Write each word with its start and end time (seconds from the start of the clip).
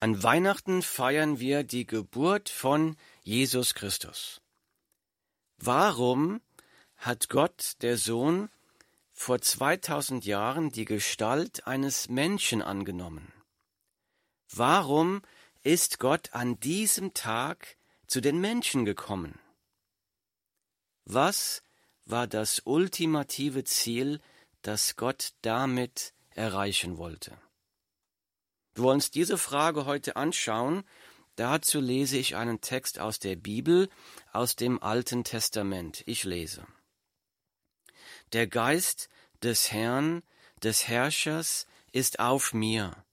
An 0.00 0.22
Weihnachten 0.22 0.82
feiern 0.82 1.40
wir 1.40 1.64
die 1.64 1.84
Geburt 1.84 2.50
von 2.50 2.96
Jesus 3.24 3.74
Christus. 3.74 4.40
Warum 5.56 6.40
hat 6.96 7.28
Gott, 7.28 7.72
der 7.80 7.98
Sohn, 7.98 8.48
vor 9.12 9.40
2000 9.40 10.24
Jahren 10.24 10.70
die 10.70 10.84
Gestalt 10.84 11.66
eines 11.66 12.08
Menschen 12.08 12.62
angenommen? 12.62 13.32
Warum 14.52 15.22
ist 15.64 15.98
Gott 15.98 16.32
an 16.32 16.60
diesem 16.60 17.12
Tag 17.12 17.76
zu 18.06 18.20
den 18.20 18.40
Menschen 18.40 18.84
gekommen? 18.84 19.40
Was 21.06 21.64
war 22.04 22.28
das 22.28 22.62
ultimative 22.64 23.64
Ziel, 23.64 24.20
das 24.62 24.94
Gott 24.94 25.32
damit 25.42 26.14
erreichen 26.30 26.98
wollte? 26.98 27.36
Wir 28.78 28.84
wollen 28.84 28.98
uns 28.98 29.10
diese 29.10 29.38
Frage 29.38 29.86
heute 29.86 30.14
anschauen. 30.14 30.84
Dazu 31.34 31.80
lese 31.80 32.16
ich 32.16 32.36
einen 32.36 32.60
Text 32.60 33.00
aus 33.00 33.18
der 33.18 33.34
Bibel, 33.34 33.88
aus 34.32 34.54
dem 34.54 34.80
Alten 34.80 35.24
Testament. 35.24 36.04
Ich 36.06 36.22
lese. 36.22 36.64
Der 38.32 38.46
Geist 38.46 39.08
des 39.42 39.72
Herrn, 39.72 40.22
des 40.62 40.86
Herrschers, 40.86 41.66
ist 41.90 42.20
auf 42.20 42.54
mir, 42.54 43.04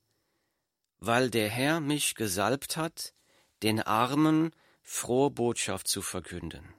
weil 0.99 1.31
der 1.31 1.49
Herr 1.49 1.79
mich 1.79 2.13
gesalbt 2.13 2.77
hat, 2.77 3.15
den 3.63 3.81
Armen 3.81 4.51
frohe 4.83 5.31
Botschaft 5.31 5.87
zu 5.87 6.03
verkünden. 6.03 6.75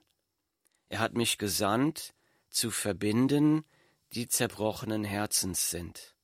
Er 0.91 1.01
hat 1.01 1.15
mich 1.15 1.39
gesandt, 1.39 2.15
zu 2.51 2.71
verbinden, 2.71 3.65
die 4.13 4.29
zerbrochenen 4.29 5.03
Herzens 5.03 5.71
sind 5.71 6.17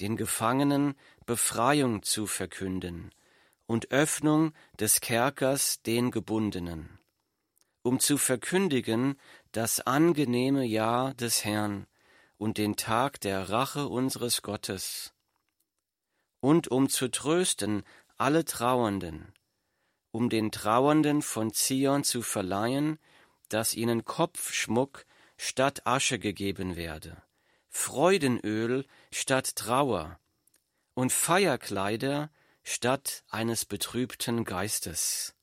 den 0.00 0.16
Gefangenen 0.16 0.94
Befreiung 1.26 2.02
zu 2.02 2.26
verkünden 2.26 3.10
und 3.66 3.90
Öffnung 3.90 4.52
des 4.78 5.00
Kerkers 5.00 5.82
den 5.82 6.10
Gebundenen, 6.12 7.00
um 7.82 7.98
zu 7.98 8.16
verkündigen 8.16 9.18
das 9.50 9.80
angenehme 9.80 10.64
Jahr 10.64 11.14
des 11.14 11.44
Herrn 11.44 11.86
und 12.38 12.58
den 12.58 12.76
Tag 12.76 13.20
der 13.20 13.50
Rache 13.50 13.88
unseres 13.88 14.42
Gottes, 14.42 15.12
und 16.40 16.68
um 16.68 16.88
zu 16.88 17.08
trösten 17.08 17.82
alle 18.16 18.44
Trauernden, 18.44 19.34
um 20.12 20.30
den 20.30 20.52
Trauernden 20.52 21.22
von 21.22 21.52
Zion 21.52 22.04
zu 22.04 22.22
verleihen, 22.22 22.98
dass 23.48 23.74
ihnen 23.74 24.04
Kopfschmuck 24.04 25.04
statt 25.36 25.86
Asche 25.86 26.18
gegeben 26.18 26.76
werde 26.76 27.20
Freudenöl 27.68 28.86
statt 29.12 29.54
Trauer 29.54 30.18
und 30.96 31.12
Feierkleider 31.12 32.30
statt 32.64 33.22
eines 33.28 33.66
betrübten 33.66 34.44
Geistes, 34.44 35.34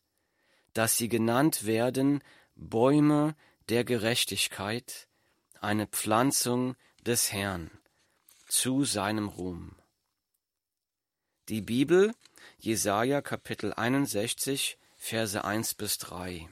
dass 0.74 0.98
sie 0.98 1.08
genannt 1.08 1.66
werden 1.66 2.24
Bäume 2.56 3.36
der 3.70 3.84
Gerechtigkeit, 3.84 5.08
eine 5.62 5.86
Pflanzung 5.86 6.76
des 7.06 7.32
Herrn 7.32 7.70
zu 8.48 8.84
seinem 8.84 9.30
Ruhm. 9.30 9.76
Die 11.50 11.62
Bibel, 11.62 12.16
Jesaja 12.58 13.22
Kapitel 13.22 13.74
61, 13.74 14.80
Verse 14.98 15.44
1 15.44 15.76
bis 15.76 16.00
3. 16.00 16.50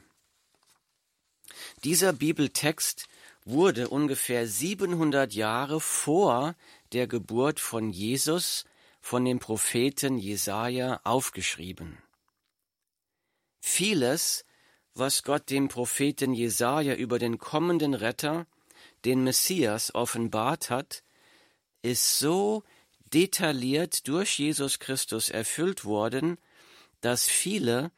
Dieser 1.82 2.12
Bibeltext 2.12 3.08
wurde 3.44 3.88
ungefähr 3.88 4.46
700 4.46 5.34
Jahre 5.34 5.80
vor 5.80 6.54
der 6.92 7.08
Geburt 7.08 7.58
von 7.58 7.90
Jesus 7.90 8.64
von 9.02 9.24
dem 9.24 9.40
Propheten 9.40 10.16
Jesaja 10.16 11.00
aufgeschrieben. 11.02 11.98
Vieles, 13.60 14.46
was 14.94 15.24
Gott 15.24 15.50
dem 15.50 15.68
Propheten 15.68 16.32
Jesaja 16.32 16.94
über 16.94 17.18
den 17.18 17.36
kommenden 17.36 17.94
Retter, 17.94 18.46
den 19.04 19.24
Messias, 19.24 19.94
offenbart 19.94 20.70
hat, 20.70 21.02
ist 21.82 22.20
so 22.20 22.62
detailliert 23.12 24.06
durch 24.06 24.38
Jesus 24.38 24.78
Christus 24.78 25.28
erfüllt 25.28 25.84
worden, 25.84 26.38
dass 27.00 27.28
viele 27.28 27.90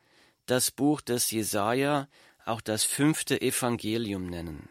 das 0.46 0.70
Buch 0.70 1.02
des 1.02 1.30
Jesaja 1.30 2.08
auch 2.46 2.62
das 2.62 2.82
fünfte 2.84 3.40
Evangelium 3.40 4.26
nennen. 4.26 4.68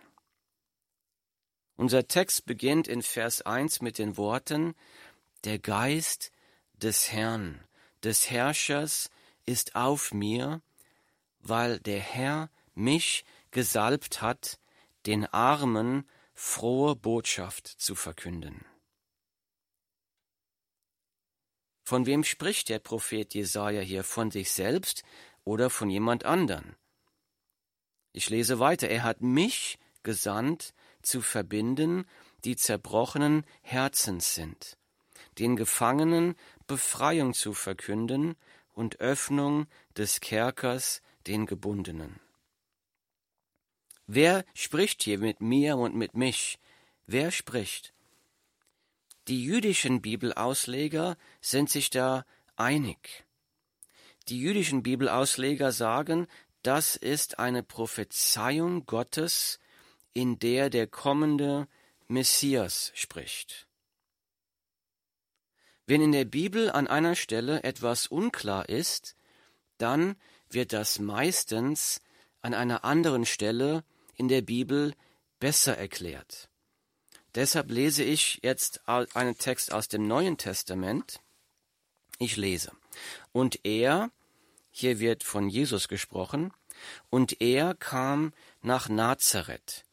Unser 1.76 2.08
Text 2.08 2.46
beginnt 2.46 2.88
in 2.88 3.02
Vers 3.02 3.42
1 3.44 3.82
mit 3.82 3.98
den 3.98 4.18
Worten, 4.18 4.76
der 5.44 5.60
Geist 5.60 6.32
des 6.74 7.12
Herrn, 7.12 7.64
des 8.04 8.30
Herrschers 8.30 9.10
ist 9.46 9.76
auf 9.76 10.14
mir, 10.14 10.62
weil 11.40 11.80
der 11.80 12.00
Herr 12.00 12.50
mich 12.74 13.26
gesalbt 13.52 14.22
hat, 14.22 14.60
den 15.06 15.26
Armen 15.26 16.10
frohe 16.34 16.96
Botschaft 16.96 17.68
zu 17.68 17.96
verkünden. 17.96 18.66
Von 21.84 22.06
wem 22.06 22.24
spricht 22.24 22.70
der 22.70 22.80
Prophet 22.80 23.34
Jesaja 23.34 23.82
hier? 23.82 24.04
Von 24.04 24.32
sich 24.32 24.52
selbst 24.52 25.04
oder 25.44 25.70
von 25.70 25.90
jemand 25.90 26.24
anderen? 26.24 26.78
Ich 28.14 28.30
lese 28.30 28.60
weiter. 28.60 28.88
Er 28.88 29.04
hat 29.04 29.22
mich 29.22 29.78
gesandt, 30.02 30.74
zu 31.02 31.22
verbinden, 31.22 32.06
die 32.46 32.56
zerbrochenen 32.56 33.46
Herzens 33.62 34.34
sind, 34.36 34.78
den 35.40 35.56
Gefangenen 35.56 36.36
Befreiung 36.68 37.34
zu 37.34 37.54
verkünden 37.54 38.36
und 38.74 39.00
Öffnung 39.00 39.68
des 39.98 40.20
Kerkers 40.20 41.02
den 41.28 41.46
Gebundenen. 41.46 42.20
Wer 44.08 44.44
spricht 44.54 45.04
hier 45.04 45.20
mit 45.20 45.42
mir 45.42 45.78
und 45.78 45.96
mit 45.96 46.16
mich? 46.16 46.60
Wer 47.06 47.32
spricht? 47.32 47.94
Die 49.28 49.44
jüdischen 49.44 50.02
Bibelausleger 50.02 51.18
sind 51.40 51.70
sich 51.70 51.90
da 51.90 52.26
einig. 52.58 53.26
Die 54.28 54.40
jüdischen 54.40 54.84
Bibelausleger 54.84 55.72
sagen, 55.72 56.28
das 56.62 56.96
ist 56.96 57.40
eine 57.40 57.64
Prophezeiung 57.64 58.86
Gottes 58.86 59.60
in 60.14 60.40
der 60.40 60.70
der 60.70 60.88
kommende 60.88 61.68
Messias 62.08 62.92
spricht. 62.96 63.68
Wenn 65.86 66.02
in 66.02 66.12
der 66.12 66.26
Bibel 66.26 66.72
an 66.72 66.88
einer 66.88 67.16
Stelle 67.16 67.64
etwas 67.64 68.08
unklar 68.08 68.70
ist, 68.70 69.16
dann 69.78 70.16
wird 70.50 70.72
das 70.72 71.00
meistens 71.00 72.02
an 72.42 72.54
einer 72.54 72.86
anderen 72.86 73.26
Stelle 73.26 73.84
in 74.16 74.28
der 74.28 74.42
Bibel 74.42 74.94
besser 75.40 75.78
erklärt. 75.78 76.50
Deshalb 77.36 77.72
lese 77.72 78.04
ich 78.04 78.40
jetzt 78.44 78.88
einen 78.88 79.38
Text 79.38 79.74
aus 79.74 79.88
dem 79.88 80.08
Neuen 80.08 80.38
Testament. 80.38 81.20
Ich 82.20 82.38
lese. 82.38 82.72
Und 83.32 83.66
er, 83.66 84.12
hier 84.70 85.00
wird 85.00 85.24
von 85.24 85.50
Jesus 85.50 85.88
gesprochen, 85.88 86.54
und 87.10 87.42
er 87.42 87.74
kam 87.76 88.34
nach 88.62 88.88
Nazareth, 88.88 89.84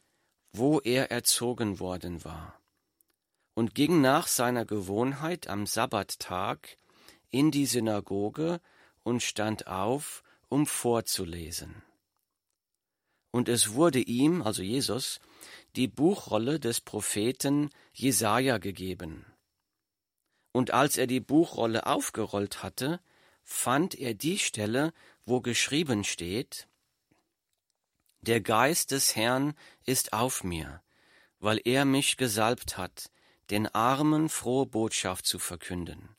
wo 0.51 0.79
er 0.79 1.09
erzogen 1.09 1.79
worden 1.79 2.23
war, 2.23 2.60
und 3.53 3.75
ging 3.75 4.01
nach 4.01 4.27
seiner 4.27 4.65
Gewohnheit 4.65 5.47
am 5.47 5.65
Sabbattag 5.65 6.77
in 7.29 7.51
die 7.51 7.65
Synagoge 7.65 8.61
und 9.03 9.21
stand 9.21 9.67
auf, 9.67 10.23
um 10.49 10.65
vorzulesen. 10.65 11.81
Und 13.31 13.47
es 13.47 13.73
wurde 13.73 13.99
ihm, 13.99 14.41
also 14.41 14.61
Jesus, 14.61 15.19
die 15.75 15.87
Buchrolle 15.87 16.59
des 16.59 16.81
Propheten 16.81 17.69
Jesaja 17.93 18.57
gegeben. 18.57 19.25
Und 20.51 20.71
als 20.71 20.97
er 20.97 21.07
die 21.07 21.21
Buchrolle 21.21 21.85
aufgerollt 21.85 22.61
hatte, 22.61 22.99
fand 23.43 23.95
er 23.95 24.13
die 24.13 24.37
Stelle, 24.37 24.93
wo 25.25 25.39
geschrieben 25.39 26.03
steht, 26.03 26.67
der 28.19 28.41
Geist 28.41 28.91
des 28.91 29.15
Herrn 29.15 29.53
ist 29.85 30.13
auf 30.13 30.43
mir, 30.43 30.81
weil 31.39 31.59
er 31.63 31.85
mich 31.85 32.17
gesalbt 32.17 32.77
hat, 32.77 33.09
den 33.51 33.67
Armen 33.67 34.29
frohe 34.29 34.65
Botschaft 34.65 35.25
zu 35.25 35.37
verkünden. 35.37 36.15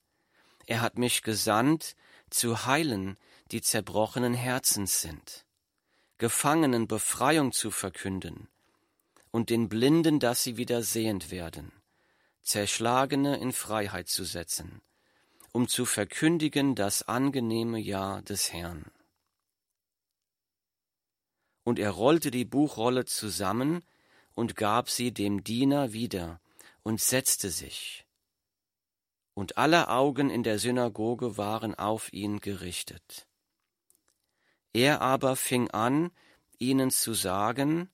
Er 0.67 0.81
hat 0.81 0.99
mich 0.99 1.23
gesandt, 1.23 1.97
zu 2.31 2.67
heilen, 2.67 3.17
die 3.51 3.61
zerbrochenen 3.61 4.35
Herzens 4.35 5.01
sind, 5.01 5.45
Gefangenen 6.19 6.87
Befreiung 6.87 7.53
zu 7.53 7.71
verkünden 7.71 8.49
und 9.31 9.51
den 9.51 9.69
Blinden, 9.69 10.21
dass 10.21 10.43
sie 10.45 10.57
wieder 10.57 10.83
sehend 10.83 11.31
werden, 11.31 11.73
Zerschlagene 12.43 13.39
in 13.39 13.53
Freiheit 13.53 14.09
zu 14.09 14.25
setzen, 14.25 14.83
um 15.51 15.67
zu 15.67 15.85
verkündigen 15.85 16.75
das 16.75 17.03
angenehme 17.03 17.81
Jahr 17.81 18.23
des 18.23 18.53
Herrn 18.53 18.91
und 21.65 21.79
er 21.79 21.91
rollte 21.91 22.31
die 22.31 22.45
Buchrolle 22.45 23.05
zusammen 23.05 23.83
und 24.35 24.57
gab 24.57 24.91
sie 24.91 25.13
dem 25.13 25.45
Diener 25.45 25.93
wieder 25.93 26.41
und 26.83 27.01
setzte 27.01 27.51
sich. 27.51 28.05
und 29.35 29.57
alle 29.57 29.89
Augen 29.89 30.29
in 30.29 30.43
der 30.43 30.59
Synagoge 30.59 31.39
waren 31.39 31.75
auf 31.75 32.13
ihn 32.13 32.41
gerichtet. 32.41 33.27
Er 34.75 35.01
aber 35.01 35.37
fing 35.37 35.71
an, 35.71 36.11
ihnen 36.59 36.91
zu 36.91 37.15
sagen, 37.15 37.91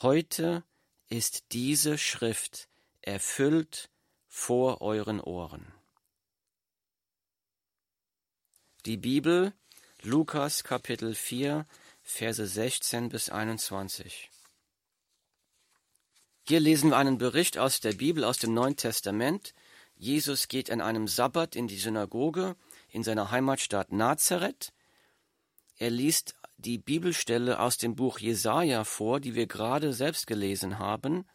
Heute 0.00 0.62
ist 1.08 1.50
diese 1.50 1.98
Schrift 1.98 2.68
erfüllt 3.02 3.90
vor 4.28 4.80
euren 4.80 5.20
Ohren. 5.20 5.74
Die 8.86 8.96
Bibel, 8.96 9.52
Lukas 10.02 10.62
Kapitel 10.62 11.16
4, 11.16 11.66
Verse 12.02 12.46
16 12.46 13.08
bis 13.08 13.28
21. 13.28 14.30
Hier 16.48 16.60
lesen 16.60 16.88
wir 16.88 16.96
einen 16.96 17.18
Bericht 17.18 17.58
aus 17.58 17.80
der 17.80 17.92
Bibel, 17.92 18.24
aus 18.24 18.38
dem 18.38 18.54
Neuen 18.54 18.74
Testament. 18.74 19.52
Jesus 19.96 20.48
geht 20.48 20.70
an 20.70 20.80
einem 20.80 21.06
Sabbat 21.06 21.54
in 21.54 21.68
die 21.68 21.76
Synagoge 21.76 22.56
in 22.88 23.02
seiner 23.02 23.30
Heimatstadt 23.30 23.92
Nazareth. 23.92 24.72
Er 25.76 25.90
liest 25.90 26.36
die 26.56 26.78
Bibelstelle 26.78 27.60
aus 27.60 27.76
dem 27.76 27.96
Buch 27.96 28.18
Jesaja 28.18 28.84
vor, 28.84 29.20
die 29.20 29.34
wir 29.34 29.46
gerade 29.46 29.92
selbst 29.92 30.26
gelesen 30.26 30.78
haben, 30.78 31.26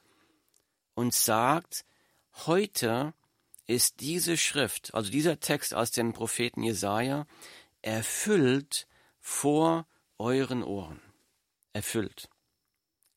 und 0.96 1.14
sagt, 1.14 1.86
heute 2.48 3.14
ist 3.68 4.00
diese 4.00 4.36
Schrift, 4.36 4.96
also 4.96 5.12
dieser 5.12 5.40
Text 5.40 5.76
aus 5.76 5.92
dem 5.92 6.14
Propheten 6.14 6.64
Jesaja, 6.64 7.28
erfüllt 7.84 8.88
vor 9.20 9.86
euren 10.18 10.64
Ohren. 10.64 11.00
Erfüllt. 11.72 12.30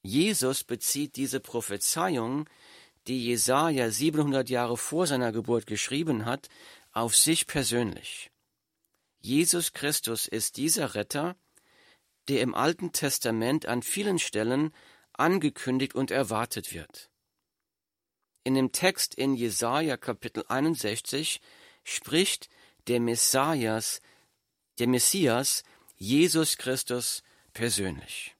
Jesus 0.06 0.62
bezieht 0.62 1.16
diese 1.16 1.40
Prophezeiung, 1.40 2.48
die 3.08 3.26
Jesaja 3.26 3.90
700 3.90 4.48
Jahre 4.48 4.76
vor 4.76 5.08
seiner 5.08 5.32
Geburt 5.32 5.66
geschrieben 5.66 6.26
hat, 6.26 6.48
auf 6.92 7.16
sich 7.16 7.48
persönlich. 7.48 8.30
Jesus 9.20 9.72
Christus 9.72 10.28
ist 10.28 10.58
dieser 10.58 10.94
Retter, 10.94 11.34
der 12.28 12.40
im 12.42 12.54
Alten 12.54 12.92
Testament 12.92 13.66
an 13.66 13.82
vielen 13.82 14.20
Stellen 14.20 14.72
angekündigt 15.12 15.96
und 15.96 16.12
erwartet 16.12 16.72
wird. 16.72 17.10
In 18.44 18.54
dem 18.54 18.70
Text 18.70 19.12
in 19.12 19.34
Jesaja 19.34 19.96
Kapitel 19.96 20.44
61 20.46 21.40
spricht 21.82 22.48
der 22.86 23.00
Messias, 23.00 24.00
der 24.78 24.86
Messias 24.86 25.64
Jesus 25.96 26.58
Christus 26.58 27.24
persönlich. 27.52 28.35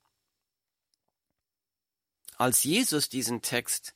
Als 2.37 2.65
Jesus 2.65 3.09
diesen 3.09 3.43
Text 3.43 3.94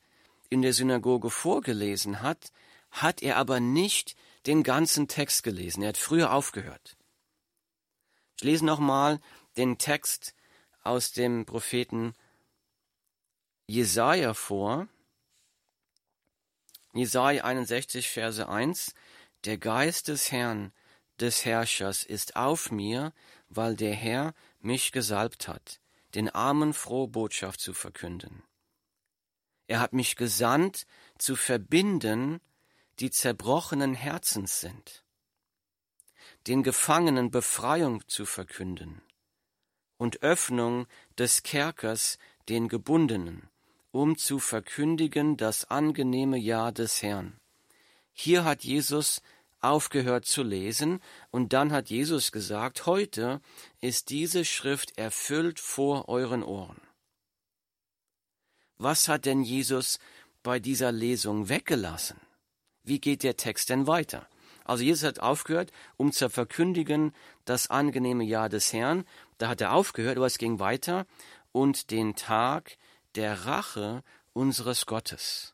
in 0.49 0.61
der 0.61 0.73
Synagoge 0.73 1.29
vorgelesen 1.29 2.21
hat, 2.21 2.51
hat 2.91 3.21
er 3.21 3.37
aber 3.37 3.59
nicht 3.59 4.15
den 4.45 4.63
ganzen 4.63 5.07
Text 5.07 5.43
gelesen. 5.43 5.83
Er 5.83 5.89
hat 5.89 5.97
früher 5.97 6.33
aufgehört. 6.33 6.97
Ich 8.37 8.43
lese 8.43 8.65
nochmal 8.65 9.19
den 9.57 9.77
Text 9.77 10.33
aus 10.83 11.11
dem 11.11 11.45
Propheten 11.45 12.15
Jesaja 13.67 14.33
vor. 14.33 14.87
Jesaja 16.93 17.43
61, 17.43 18.09
Verse 18.09 18.49
1. 18.49 18.93
Der 19.45 19.57
Geist 19.57 20.07
des 20.07 20.31
Herrn, 20.31 20.73
des 21.19 21.45
Herrschers 21.45 22.03
ist 22.03 22.35
auf 22.35 22.71
mir, 22.71 23.13
weil 23.49 23.75
der 23.75 23.93
Herr 23.93 24.33
mich 24.59 24.91
gesalbt 24.91 25.47
hat, 25.47 25.80
den 26.15 26.29
Armen 26.29 26.73
frohe 26.73 27.07
Botschaft 27.07 27.59
zu 27.59 27.73
verkünden. 27.73 28.43
Er 29.67 29.79
hat 29.79 29.93
mich 29.93 30.15
gesandt, 30.15 30.85
zu 31.17 31.35
verbinden, 31.35 32.41
die 32.99 33.09
zerbrochenen 33.09 33.93
Herzens 33.93 34.59
sind, 34.59 35.03
den 36.47 36.63
Gefangenen 36.63 37.31
Befreiung 37.31 38.07
zu 38.07 38.25
verkünden 38.25 39.01
und 39.97 40.23
Öffnung 40.23 40.87
des 41.17 41.43
Kerkers 41.43 42.17
den 42.49 42.67
Gebundenen, 42.67 43.49
um 43.91 44.17
zu 44.17 44.39
verkündigen 44.39 45.37
das 45.37 45.65
angenehme 45.65 46.37
Jahr 46.37 46.71
des 46.71 47.01
Herrn. 47.01 47.39
Hier 48.13 48.43
hat 48.43 48.63
Jesus 48.63 49.21
aufgehört 49.61 50.25
zu 50.25 50.43
lesen, 50.43 50.99
und 51.29 51.53
dann 51.53 51.71
hat 51.71 51.89
Jesus 51.89 52.31
gesagt, 52.31 52.85
heute 52.85 53.41
ist 53.79 54.09
diese 54.09 54.43
Schrift 54.45 54.97
erfüllt 54.97 55.59
vor 55.59 56.09
euren 56.09 56.43
Ohren. 56.43 56.81
Was 58.77 59.07
hat 59.07 59.25
denn 59.25 59.43
Jesus 59.43 59.99
bei 60.43 60.59
dieser 60.59 60.91
Lesung 60.91 61.49
weggelassen? 61.49 62.19
Wie 62.83 62.99
geht 62.99 63.21
der 63.23 63.37
Text 63.37 63.69
denn 63.69 63.85
weiter? 63.85 64.27
Also 64.65 64.83
Jesus 64.83 65.03
hat 65.03 65.19
aufgehört, 65.19 65.71
um 65.97 66.11
zu 66.11 66.29
verkündigen 66.29 67.13
das 67.45 67.69
angenehme 67.69 68.23
Jahr 68.23 68.49
des 68.49 68.73
Herrn. 68.73 69.05
Da 69.37 69.49
hat 69.49 69.61
er 69.61 69.73
aufgehört, 69.73 70.17
aber 70.17 70.25
es 70.25 70.37
ging 70.37 70.59
weiter 70.59 71.05
und 71.51 71.91
den 71.91 72.15
Tag 72.15 72.77
der 73.15 73.45
Rache 73.45 74.03
unseres 74.33 74.85
Gottes 74.85 75.53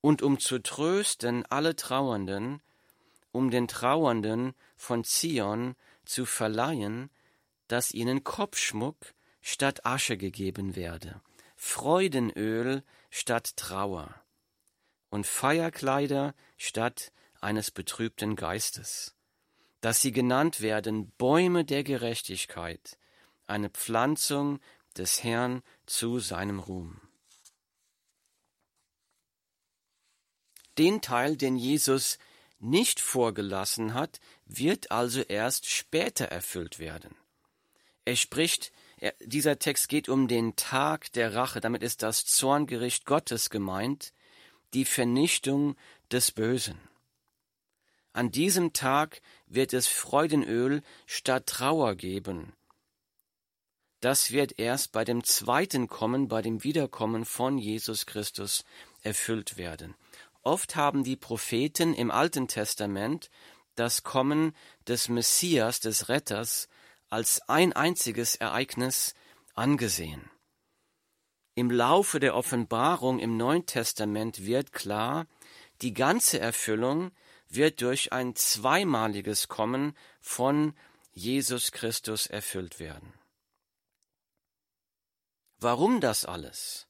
und 0.00 0.22
um 0.22 0.38
zu 0.38 0.58
trösten 0.60 1.44
alle 1.46 1.76
Trauernden, 1.76 2.62
um 3.32 3.50
den 3.50 3.68
Trauernden 3.68 4.54
von 4.76 5.04
Zion 5.04 5.76
zu 6.04 6.26
verleihen, 6.26 7.10
dass 7.68 7.92
ihnen 7.92 8.24
Kopfschmuck 8.24 9.14
statt 9.40 9.86
Asche 9.86 10.16
gegeben 10.16 10.74
werde, 10.74 11.20
Freudenöl 11.56 12.82
statt 13.10 13.56
Trauer 13.56 14.14
und 15.10 15.26
Feierkleider 15.26 16.34
statt 16.56 17.12
eines 17.40 17.70
betrübten 17.70 18.36
Geistes, 18.36 19.14
dass 19.80 20.00
sie 20.00 20.12
genannt 20.12 20.60
werden 20.60 21.10
Bäume 21.12 21.64
der 21.64 21.84
Gerechtigkeit, 21.84 22.98
eine 23.46 23.70
Pflanzung 23.70 24.60
des 24.96 25.22
Herrn 25.22 25.62
zu 25.86 26.18
seinem 26.18 26.60
Ruhm. 26.60 27.00
Den 30.78 31.00
Teil, 31.00 31.36
den 31.36 31.56
Jesus 31.56 32.18
nicht 32.58 33.00
vorgelassen 33.00 33.94
hat, 33.94 34.20
wird 34.46 34.90
also 34.90 35.22
erst 35.22 35.66
später 35.68 36.26
erfüllt 36.26 36.78
werden. 36.78 37.14
Er 38.04 38.16
spricht, 38.16 38.72
er, 38.98 39.14
dieser 39.20 39.58
Text 39.58 39.88
geht 39.88 40.08
um 40.08 40.28
den 40.28 40.56
Tag 40.56 41.12
der 41.12 41.34
Rache, 41.34 41.60
damit 41.60 41.82
ist 41.82 42.02
das 42.02 42.24
Zorngericht 42.24 43.06
Gottes 43.06 43.50
gemeint, 43.50 44.12
die 44.74 44.84
Vernichtung 44.84 45.76
des 46.10 46.32
Bösen. 46.32 46.78
An 48.12 48.30
diesem 48.30 48.72
Tag 48.72 49.22
wird 49.46 49.72
es 49.72 49.86
Freudenöl 49.86 50.82
statt 51.06 51.46
Trauer 51.46 51.94
geben. 51.94 52.52
Das 54.00 54.32
wird 54.32 54.58
erst 54.58 54.92
bei 54.92 55.04
dem 55.04 55.24
zweiten 55.24 55.86
Kommen, 55.86 56.28
bei 56.28 56.42
dem 56.42 56.64
Wiederkommen 56.64 57.24
von 57.24 57.58
Jesus 57.58 58.06
Christus 58.06 58.64
erfüllt 59.02 59.56
werden. 59.58 59.94
Oft 60.42 60.76
haben 60.76 61.04
die 61.04 61.16
Propheten 61.16 61.94
im 61.94 62.10
Alten 62.10 62.48
Testament 62.48 63.30
das 63.74 64.02
Kommen 64.02 64.54
des 64.86 65.08
Messias, 65.08 65.80
des 65.80 66.08
Retters, 66.08 66.68
als 67.08 67.42
ein 67.48 67.72
einziges 67.72 68.36
Ereignis 68.36 69.14
angesehen. 69.54 70.30
Im 71.54 71.70
Laufe 71.70 72.20
der 72.20 72.36
Offenbarung 72.36 73.18
im 73.18 73.36
Neuen 73.36 73.66
Testament 73.66 74.46
wird 74.46 74.72
klar, 74.72 75.26
die 75.82 75.92
ganze 75.92 76.38
Erfüllung 76.38 77.10
wird 77.48 77.80
durch 77.82 78.12
ein 78.12 78.36
zweimaliges 78.36 79.48
Kommen 79.48 79.96
von 80.20 80.74
Jesus 81.12 81.72
Christus 81.72 82.26
erfüllt 82.26 82.78
werden. 82.78 83.12
Warum 85.58 86.00
das 86.00 86.24
alles? 86.24 86.86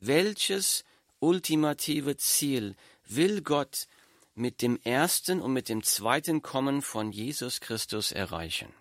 Welches 0.00 0.84
ultimative 1.20 2.16
Ziel 2.16 2.74
will 3.04 3.42
Gott 3.42 3.86
mit 4.34 4.62
dem 4.62 4.78
ersten 4.82 5.40
und 5.40 5.52
mit 5.52 5.68
dem 5.68 5.82
zweiten 5.82 6.42
Kommen 6.42 6.82
von 6.82 7.12
Jesus 7.12 7.60
Christus 7.60 8.12
erreichen? 8.12 8.72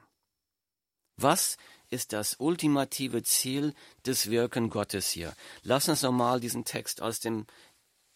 Was 1.18 1.58
ist 1.90 2.14
das 2.14 2.36
ultimative 2.40 3.24
Ziel 3.24 3.74
des 4.06 4.30
Wirken 4.30 4.70
Gottes 4.70 5.10
hier? 5.10 5.36
Lass 5.64 5.90
uns 5.90 6.02
nochmal 6.02 6.40
diesen 6.40 6.64
Text 6.66 7.02
aus 7.02 7.20
dem 7.20 7.46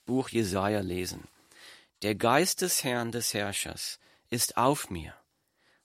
Buch 0.05 0.29
Jesaja 0.29 0.79
lesen. 0.79 1.27
Der 2.01 2.15
Geist 2.15 2.61
des 2.61 2.83
Herrn 2.83 3.11
des 3.11 3.33
Herrschers 3.33 3.99
ist 4.29 4.57
auf 4.57 4.89
mir, 4.89 5.13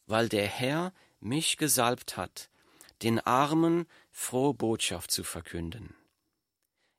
weil 0.07 0.29
der 0.29 0.47
Herr 0.47 0.93
mich 1.21 1.57
gesalbt 1.57 2.17
hat, 2.17 2.51
den 3.03 3.21
Armen 3.21 3.87
frohe 4.11 4.55
Botschaft 4.55 5.11
zu 5.11 5.25
verkünden. 5.25 5.95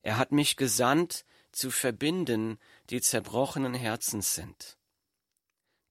Er 0.01 0.18
hat 0.18 0.32
mich 0.32 0.56
gesandt, 0.56 1.25
zu 1.51 1.72
verbinden, 1.72 2.60
die 2.89 3.01
zerbrochenen 3.01 3.74
Herzens 3.74 4.36
sind, 4.36 4.77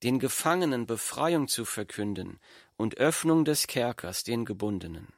den 0.03 0.19
Gefangenen 0.19 0.87
Befreiung 0.87 1.49
zu 1.49 1.65
verkünden 1.65 2.39
und 2.77 2.97
Öffnung 2.99 3.45
des 3.45 3.67
Kerkers 3.67 4.23
den 4.23 4.45
Gebundenen, 4.45 5.13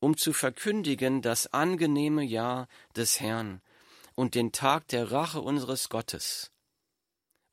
um 0.00 0.16
zu 0.16 0.32
verkündigen 0.32 1.22
das 1.22 1.52
angenehme 1.52 2.22
Jahr 2.22 2.68
des 2.94 3.20
Herrn 3.20 3.60
und 4.14 4.34
den 4.34 4.52
Tag 4.52 4.88
der 4.88 5.10
Rache 5.10 5.40
unseres 5.40 5.88
Gottes, 5.88 6.52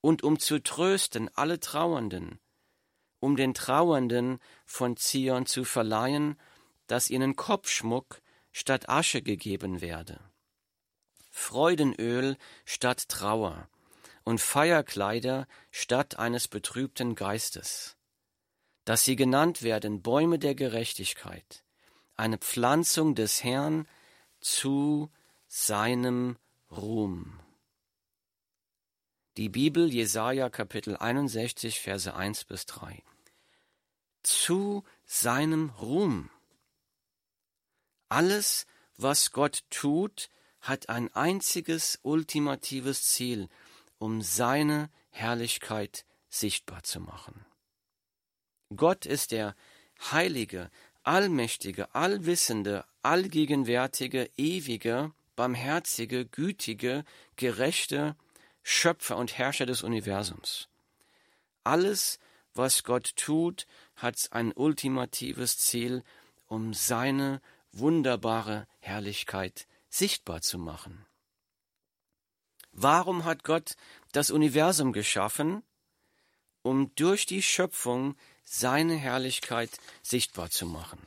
und 0.02 0.24
um 0.24 0.40
zu 0.40 0.62
trösten 0.62 1.30
alle 1.36 1.60
Trauernden, 1.60 2.40
um 3.20 3.36
den 3.36 3.54
Trauernden 3.54 4.40
von 4.66 4.96
Zion 4.96 5.46
zu 5.46 5.64
verleihen, 5.64 6.40
dass 6.88 7.10
ihnen 7.10 7.36
Kopfschmuck 7.36 8.22
statt 8.52 8.90
Asche 8.90 9.22
gegeben 9.22 9.82
werde, 9.82 10.20
Freudenöl 11.32 12.38
statt 12.66 13.10
Trauer 13.10 13.70
und 14.24 14.42
Feierkleider 14.42 15.48
statt 15.72 16.20
eines 16.20 16.48
betrübten 16.48 17.16
Geistes, 17.16 17.96
dass 18.86 19.04
sie 19.04 19.16
genannt 19.16 19.64
werden 19.64 20.02
Bäume 20.02 20.40
der 20.40 20.56
Gerechtigkeit, 20.56 21.64
eine 22.16 22.38
Pflanzung 22.38 23.16
des 23.16 23.44
Herrn 23.44 23.88
zu 24.40 25.12
seinem 25.48 26.38
Ruhm. 26.72 27.40
Die 29.38 29.50
Bibel 29.50 29.92
Jesaja 29.92 30.50
Kapitel 30.50 30.98
61 30.98 31.80
Verse 31.80 32.14
1 32.14 32.44
bis 32.44 32.66
3. 32.66 33.02
Zu 34.22 34.84
seinem 35.06 35.70
Ruhm. 35.70 36.30
Alles, 38.10 38.66
was 38.98 39.32
Gott 39.32 39.64
tut, 39.70 40.30
hat 40.62 40.90
ein 40.90 41.14
einziges 41.16 42.00
ultimatives 42.02 43.04
Ziel, 43.04 43.48
um 43.98 44.22
seine 44.22 44.90
Herrlichkeit 45.12 46.06
sichtbar 46.30 46.84
zu 46.84 47.00
machen. 47.00 47.46
Gott 48.76 49.06
ist 49.06 49.32
der 49.32 49.56
heilige, 50.12 50.70
allmächtige, 51.04 51.94
allwissende, 51.96 52.86
allgegenwärtige, 53.02 54.30
ewige, 54.38 55.12
barmherzige, 55.36 56.26
gütige, 56.26 57.06
gerechte 57.36 58.16
Schöpfer 58.62 59.18
und 59.18 59.38
Herrscher 59.38 59.66
des 59.66 59.84
Universums. 59.84 60.68
Alles, 61.64 62.20
was 62.54 62.84
Gott 62.84 63.16
tut, 63.16 63.66
hat 63.96 64.30
ein 64.32 64.52
ultimatives 64.52 65.58
Ziel, 65.58 66.04
um 66.48 66.74
seine 66.74 67.42
wunderbare 67.72 68.68
Herrlichkeit 68.80 69.68
sichtbar 69.90 70.42
zu 70.42 70.58
machen. 70.58 71.06
Warum 72.72 73.26
hat 73.26 73.44
Gott 73.44 73.76
das 74.12 74.32
Universum 74.32 74.94
geschaffen? 74.94 75.64
Um 76.62 76.94
durch 76.96 77.26
die 77.26 77.42
Schöpfung 77.42 78.16
seine 78.44 78.96
Herrlichkeit 78.96 79.72
sichtbar 80.02 80.50
zu 80.50 80.66
machen. 80.66 81.06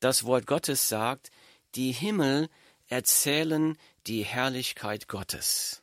Das 0.00 0.24
Wort 0.24 0.46
Gottes 0.46 0.88
sagt, 0.88 1.30
die 1.74 1.92
Himmel 1.92 2.48
erzählen 2.88 3.78
die 4.06 4.24
Herrlichkeit 4.24 5.08
Gottes. 5.08 5.82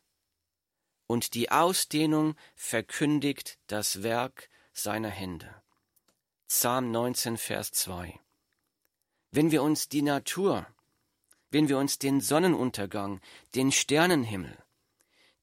Und 1.08 1.34
die 1.34 1.52
Ausdehnung 1.52 2.36
verkündigt 2.56 3.58
das 3.68 4.04
Werk 4.04 4.50
seiner 4.74 5.10
Hände. 5.10 5.62
Psalm 6.48 6.92
19, 6.92 7.38
Vers 7.38 7.72
2. 7.72 8.20
Wenn 9.36 9.50
wir 9.50 9.64
uns 9.64 9.90
die 9.90 10.04
Natur, 10.04 10.68
wenn 11.50 11.68
wir 11.68 11.80
uns 11.80 11.98
den 11.98 12.22
Sonnenuntergang, 12.22 13.20
den 13.56 13.72
Sternenhimmel, 13.72 14.56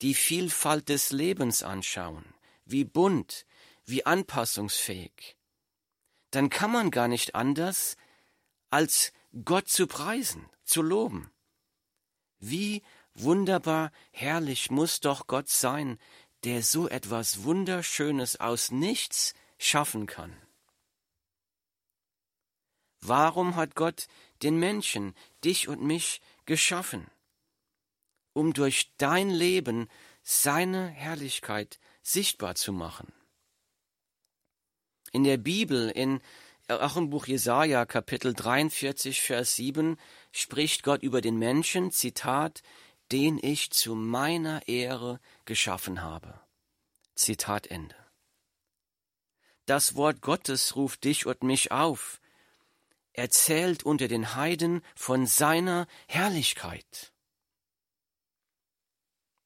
die 0.00 0.14
Vielfalt 0.14 0.88
des 0.88 1.10
Lebens 1.10 1.64
anschauen, 1.64 2.24
wie 2.64 2.84
bunt, 2.84 3.46
wie 3.86 4.06
anpassungsfähig, 4.06 5.36
dann 6.30 6.50
kann 6.50 6.70
man 6.70 6.92
gar 6.92 7.08
nicht 7.08 7.34
anders, 7.34 7.96
als 8.70 9.12
Gott 9.44 9.68
zu 9.68 9.88
preisen, 9.88 10.48
zu 10.62 10.82
loben. 10.82 11.32
Wie 12.38 12.84
wunderbar 13.14 13.90
herrlich 14.12 14.70
muss 14.70 15.00
doch 15.00 15.26
Gott 15.26 15.48
sein, 15.48 15.98
der 16.44 16.62
so 16.62 16.88
etwas 16.88 17.42
Wunderschönes 17.42 18.38
aus 18.38 18.70
nichts 18.70 19.34
schaffen 19.58 20.06
kann. 20.06 20.36
Warum 23.00 23.56
hat 23.56 23.74
Gott 23.74 24.06
den 24.42 24.58
Menschen, 24.58 25.14
dich 25.44 25.68
und 25.68 25.82
mich, 25.82 26.20
geschaffen? 26.46 27.10
Um 28.32 28.52
durch 28.52 28.92
dein 28.98 29.30
Leben 29.30 29.88
seine 30.22 30.88
Herrlichkeit 30.88 31.78
sichtbar 32.02 32.54
zu 32.54 32.72
machen. 32.72 33.12
In 35.12 35.24
der 35.24 35.38
Bibel, 35.38 35.90
in, 35.90 36.20
auch 36.68 36.96
im 36.96 37.10
Buch 37.10 37.26
Jesaja, 37.26 37.84
Kapitel 37.84 38.32
43, 38.34 39.20
Vers 39.20 39.56
7, 39.56 39.96
spricht 40.30 40.84
Gott 40.84 41.02
über 41.02 41.20
den 41.20 41.36
Menschen, 41.36 41.90
Zitat, 41.90 42.62
den 43.10 43.38
ich 43.42 43.70
zu 43.70 43.94
meiner 43.94 44.68
Ehre 44.68 45.20
geschaffen 45.46 46.02
habe. 46.02 46.40
Zitat 47.14 47.66
Ende. 47.66 47.96
Das 49.66 49.94
Wort 49.94 50.20
Gottes 50.20 50.76
ruft 50.76 51.04
dich 51.04 51.26
und 51.26 51.42
mich 51.42 51.72
auf, 51.72 52.20
erzählt 53.20 53.82
unter 53.82 54.08
den 54.08 54.34
Heiden 54.34 54.80
von 54.94 55.26
seiner 55.26 55.86
Herrlichkeit. 56.08 57.12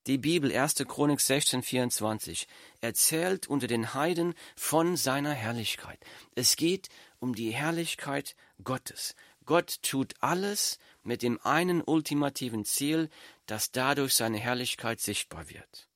Die 0.06 0.16
Bibel 0.16 0.56
1. 0.56 0.76
Chronik 0.86 1.20
16, 1.20 1.64
24 1.64 2.46
erzählt 2.80 3.48
unter 3.48 3.66
den 3.66 3.92
Heiden 3.92 4.34
von 4.54 4.96
seiner 4.96 5.32
Herrlichkeit. 5.32 5.98
Es 6.36 6.54
geht 6.54 6.88
um 7.18 7.34
die 7.34 7.50
Herrlichkeit 7.50 8.36
Gottes. 8.62 9.16
Gott 9.44 9.82
tut 9.82 10.14
alles 10.20 10.78
mit 11.02 11.22
dem 11.22 11.40
einen 11.42 11.82
ultimativen 11.82 12.64
Ziel, 12.64 13.10
dass 13.46 13.72
dadurch 13.72 14.14
seine 14.14 14.38
Herrlichkeit 14.38 15.00
sichtbar 15.00 15.50
wird. 15.50 15.88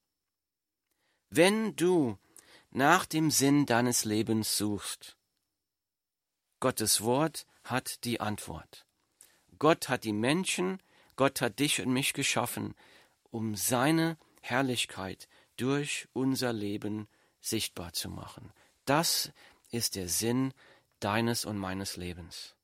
Wenn 1.31 1.77
du 1.77 2.19
nach 2.71 3.07
dem 3.07 3.31
Sinn 3.31 3.67
deines 3.67 4.05
Lebens 4.05 4.57
suchst, 4.57 5.15
Gottes 6.61 7.03
Wort 7.03 7.47
hat 7.71 8.05
die 8.05 8.21
Antwort. 8.21 8.87
Gott 9.59 9.89
hat 9.89 10.05
die 10.05 10.13
Menschen, 10.13 10.81
Gott 11.17 11.41
hat 11.41 11.59
dich 11.59 11.81
und 11.81 11.93
mich 11.93 12.13
geschaffen, 12.13 12.75
um 13.31 13.57
seine 13.57 14.17
Herrlichkeit 14.41 15.29
durch 15.57 16.09
unser 16.13 16.53
Leben 16.53 17.09
sichtbar 17.41 17.93
zu 17.93 18.09
machen. 18.09 18.53
Das 18.85 19.33
ist 19.71 19.97
der 19.97 20.09
Sinn 20.09 20.55
deines 21.01 21.45
und 21.45 21.59
meines 21.59 21.97
Lebens. 21.97 22.55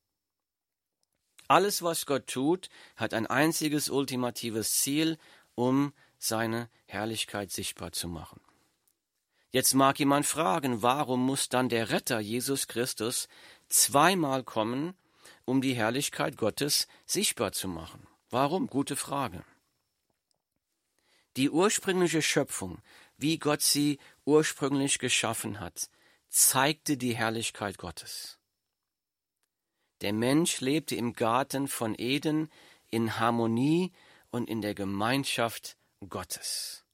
Alles, 1.49 1.83
was 1.83 2.07
Gott 2.07 2.27
tut, 2.27 2.71
hat 2.97 3.13
ein 3.13 3.27
einziges 3.27 3.91
ultimatives 3.91 4.73
Ziel, 4.73 5.19
um 5.55 5.93
seine 6.19 6.71
Herrlichkeit 6.87 7.51
sichtbar 7.51 7.93
zu 7.93 8.09
machen. 8.09 8.41
Jetzt 9.51 9.75
mag 9.75 9.99
jemand 10.01 10.27
fragen, 10.27 10.83
warum 10.83 11.25
muss 11.25 11.49
dann 11.49 11.69
der 11.69 11.91
Retter 11.91 12.19
Jesus 12.19 12.67
Christus 12.67 13.29
zweimal 13.69 14.43
kommen, 14.43 14.95
um 15.45 15.61
die 15.61 15.75
Herrlichkeit 15.75 16.37
Gottes 16.37 16.89
sichtbar 17.07 17.53
zu 17.53 17.69
machen? 17.69 18.07
Warum? 18.31 18.67
Gute 18.67 18.97
Frage. 18.97 19.45
Die 21.37 21.51
ursprüngliche 21.51 22.23
Schöpfung, 22.23 22.81
wie 23.17 23.39
Gott 23.39 23.63
sie 23.63 23.99
ursprünglich 24.25 24.99
geschaffen 24.99 25.61
hat, 25.61 25.91
zeigte 26.29 26.97
die 26.97 27.17
Herrlichkeit 27.17 27.79
Gottes. 27.79 28.39
Der 30.01 30.13
Mensch 30.13 30.61
lebte 30.61 30.97
im 30.97 31.13
Garten 31.13 31.69
von 31.69 31.95
Eden 31.97 32.51
in 32.91 33.19
Harmonie 33.19 33.93
und 34.31 34.49
in 34.49 34.61
der 34.61 34.75
Gemeinschaft 34.75 35.77
Gottes. 36.09 36.85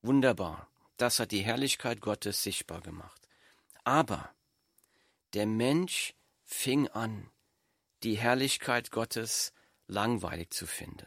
Wunderbar, 0.00 0.68
das 0.96 1.18
hat 1.18 1.32
die 1.32 1.42
Herrlichkeit 1.42 2.00
Gottes 2.00 2.42
sichtbar 2.42 2.80
gemacht. 2.80 3.28
Aber 3.84 4.32
der 5.34 5.46
Mensch 5.46 6.14
fing 6.44 6.88
an, 6.88 7.30
die 8.02 8.16
Herrlichkeit 8.16 8.90
Gottes 8.90 9.52
langweilig 9.86 10.50
zu 10.50 10.66
finden. 10.66 11.06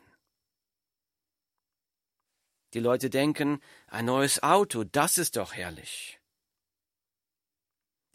Die 2.74 2.79
Leute 2.79 3.10
denken, 3.10 3.62
ein 3.88 4.05
neues 4.05 4.44
Auto, 4.44 4.84
das 4.84 5.17
ist 5.17 5.38
doch 5.38 5.53
herrlich. 5.53 6.20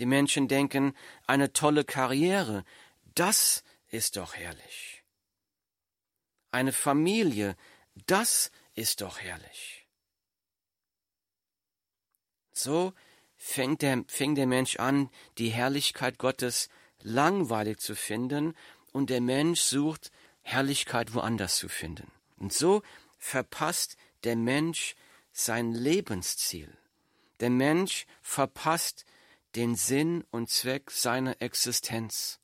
Die 0.01 0.07
Menschen 0.07 0.49
denken, 0.49 0.97
eine 1.27 1.53
tolle 1.53 1.85
Karriere, 1.85 2.65
das 3.15 3.65
ist 3.89 4.17
doch 4.17 4.35
herrlich. 4.35 5.05
Eine 6.51 6.73
Familie, 6.73 7.57
das 8.07 8.51
ist 8.75 9.01
doch 9.01 9.19
herrlich. 9.21 9.87
So 12.53 12.93
fängt 13.43 13.81
der, 13.81 14.05
fing 14.07 14.35
der 14.35 14.47
Mensch 14.47 14.77
an, 14.77 15.09
die 15.39 15.49
Herrlichkeit 15.49 16.19
Gottes 16.19 16.69
langweilig 17.03 17.81
zu 17.81 17.97
finden, 17.97 18.55
und 18.93 19.09
der 19.09 19.21
Mensch 19.21 19.61
sucht 19.61 20.13
Herrlichkeit 20.43 21.15
woanders 21.15 21.57
zu 21.57 21.69
finden. 21.69 22.11
Und 22.37 22.53
so 22.53 22.83
verpasst 23.19 23.97
der 24.25 24.37
Mensch 24.37 24.95
sein 25.33 25.73
Lebensziel. 25.73 26.77
Der 27.39 27.51
Mensch 27.51 28.07
verpasst 28.21 29.07
den 29.55 29.75
Sinn 29.75 30.25
und 30.31 30.51
Zweck 30.51 30.91
seiner 30.91 31.41
Existenz. 31.41 32.41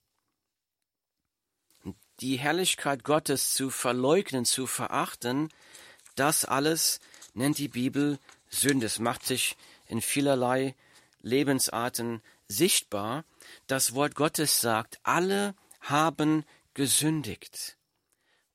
Die 2.20 2.38
Herrlichkeit 2.38 3.04
Gottes 3.04 3.52
zu 3.52 3.70
verleugnen, 3.70 4.44
zu 4.44 4.66
verachten, 4.66 5.50
Das 6.14 6.46
alles 6.46 7.00
nennt 7.34 7.58
die 7.58 7.68
Bibel 7.68 8.18
Sünde. 8.48 8.86
Es 8.86 8.98
macht 8.98 9.26
sich 9.26 9.56
in 9.86 10.00
vielerlei 10.00 10.74
Lebensarten 11.26 12.22
sichtbar. 12.46 13.24
Das 13.66 13.94
Wort 13.94 14.14
Gottes 14.14 14.60
sagt, 14.60 15.00
alle 15.02 15.54
haben 15.80 16.44
gesündigt 16.72 17.76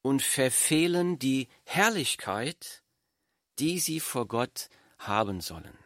und 0.01 0.21
verfehlen 0.21 1.19
die 1.19 1.49
Herrlichkeit, 1.65 2.81
die 3.59 3.79
sie 3.79 3.99
vor 3.99 4.27
Gott 4.27 4.69
haben 4.97 5.41
sollen. 5.41 5.77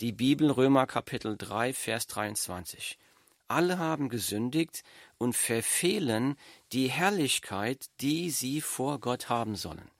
Die 0.00 0.12
Bibel 0.12 0.50
Römer 0.50 0.86
Kapitel 0.86 1.36
3 1.36 1.74
Vers 1.74 2.06
23. 2.06 2.98
Alle 3.46 3.78
haben 3.78 4.08
gesündigt 4.08 4.82
und 5.18 5.36
verfehlen 5.36 6.36
die 6.72 6.88
Herrlichkeit, 6.88 7.90
die 8.00 8.30
sie 8.30 8.62
vor 8.62 9.00
Gott 9.00 9.28
haben 9.28 9.56
sollen. 9.56 9.90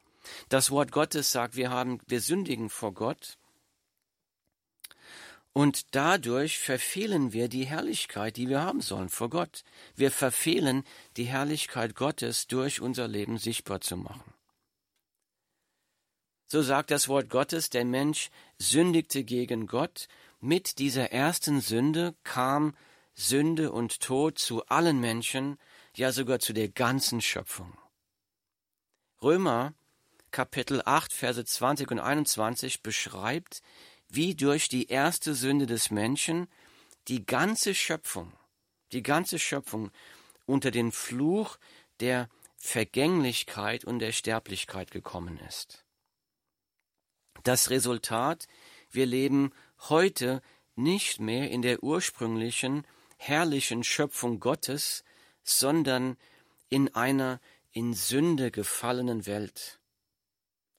Das 0.48 0.70
Wort 0.70 0.92
Gottes 0.92 1.30
sagt, 1.30 1.56
wir 1.56 1.70
haben, 1.70 2.00
wir 2.06 2.20
sündigen 2.20 2.70
vor 2.70 2.94
Gott 2.94 3.36
und 5.52 5.94
dadurch 5.94 6.58
verfehlen 6.58 7.32
wir 7.32 7.48
die 7.48 7.64
Herrlichkeit, 7.64 8.36
die 8.36 8.48
wir 8.48 8.62
haben 8.62 8.80
sollen 8.80 9.08
vor 9.08 9.30
Gott. 9.30 9.64
Wir 9.96 10.10
verfehlen 10.10 10.84
die 11.16 11.24
Herrlichkeit 11.24 11.94
Gottes 11.96 12.46
durch 12.46 12.80
unser 12.80 13.08
Leben 13.08 13.36
sichtbar 13.38 13.80
zu 13.80 13.96
machen. 13.96 14.32
So 16.46 16.62
sagt 16.62 16.90
das 16.90 17.08
Wort 17.08 17.30
Gottes, 17.30 17.70
der 17.70 17.84
Mensch 17.84 18.30
sündigte 18.58 19.24
gegen 19.24 19.66
Gott. 19.66 20.08
Mit 20.40 20.78
dieser 20.78 21.12
ersten 21.12 21.60
Sünde 21.60 22.14
kam 22.24 22.76
Sünde 23.14 23.72
und 23.72 24.00
Tod 24.00 24.38
zu 24.38 24.64
allen 24.66 25.00
Menschen, 25.00 25.58
ja 25.94 26.12
sogar 26.12 26.38
zu 26.38 26.52
der 26.52 26.68
ganzen 26.68 27.20
Schöpfung. 27.20 27.76
Römer 29.22 29.74
Kapitel 30.30 30.80
8, 30.84 31.12
Verse 31.12 31.44
20 31.44 31.90
und 31.90 31.98
21 31.98 32.82
beschreibt, 32.82 33.62
wie 34.10 34.34
durch 34.34 34.68
die 34.68 34.88
erste 34.88 35.34
Sünde 35.34 35.66
des 35.66 35.90
Menschen 35.90 36.48
die 37.08 37.24
ganze 37.24 37.74
Schöpfung, 37.74 38.32
die 38.92 39.02
ganze 39.02 39.38
Schöpfung 39.38 39.90
unter 40.46 40.70
den 40.70 40.92
Fluch 40.92 41.58
der 42.00 42.28
Vergänglichkeit 42.56 43.84
und 43.84 44.00
der 44.00 44.12
Sterblichkeit 44.12 44.90
gekommen 44.90 45.38
ist. 45.48 45.84
Das 47.44 47.70
Resultat, 47.70 48.48
wir 48.90 49.06
leben 49.06 49.52
heute 49.88 50.42
nicht 50.74 51.20
mehr 51.20 51.50
in 51.50 51.62
der 51.62 51.82
ursprünglichen, 51.82 52.86
herrlichen 53.16 53.84
Schöpfung 53.84 54.40
Gottes, 54.40 55.04
sondern 55.42 56.16
in 56.68 56.94
einer 56.94 57.40
in 57.72 57.94
Sünde 57.94 58.50
gefallenen 58.50 59.26
Welt. 59.26 59.80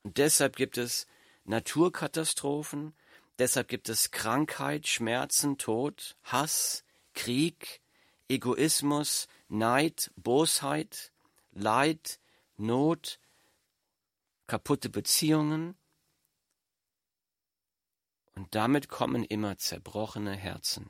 Und 0.04 0.18
deshalb 0.18 0.56
gibt 0.56 0.78
es 0.78 1.08
Naturkatastrophen, 1.46 2.94
deshalb 3.40 3.68
gibt 3.68 3.90
es 3.90 4.12
Krankheit, 4.12 4.88
Schmerzen, 4.88 5.58
Tod, 5.58 6.16
Hass, 6.24 6.84
Krieg, 7.14 7.82
Egoismus, 8.28 9.28
Neid, 9.50 10.12
Bosheit, 10.16 11.12
Leid, 11.52 12.20
Not, 12.58 13.20
kaputte 14.48 14.90
Beziehungen. 14.90 15.76
Und 18.36 18.54
damit 18.56 18.88
kommen 18.88 19.24
immer 19.24 19.58
zerbrochene 19.58 20.34
Herzen. 20.34 20.90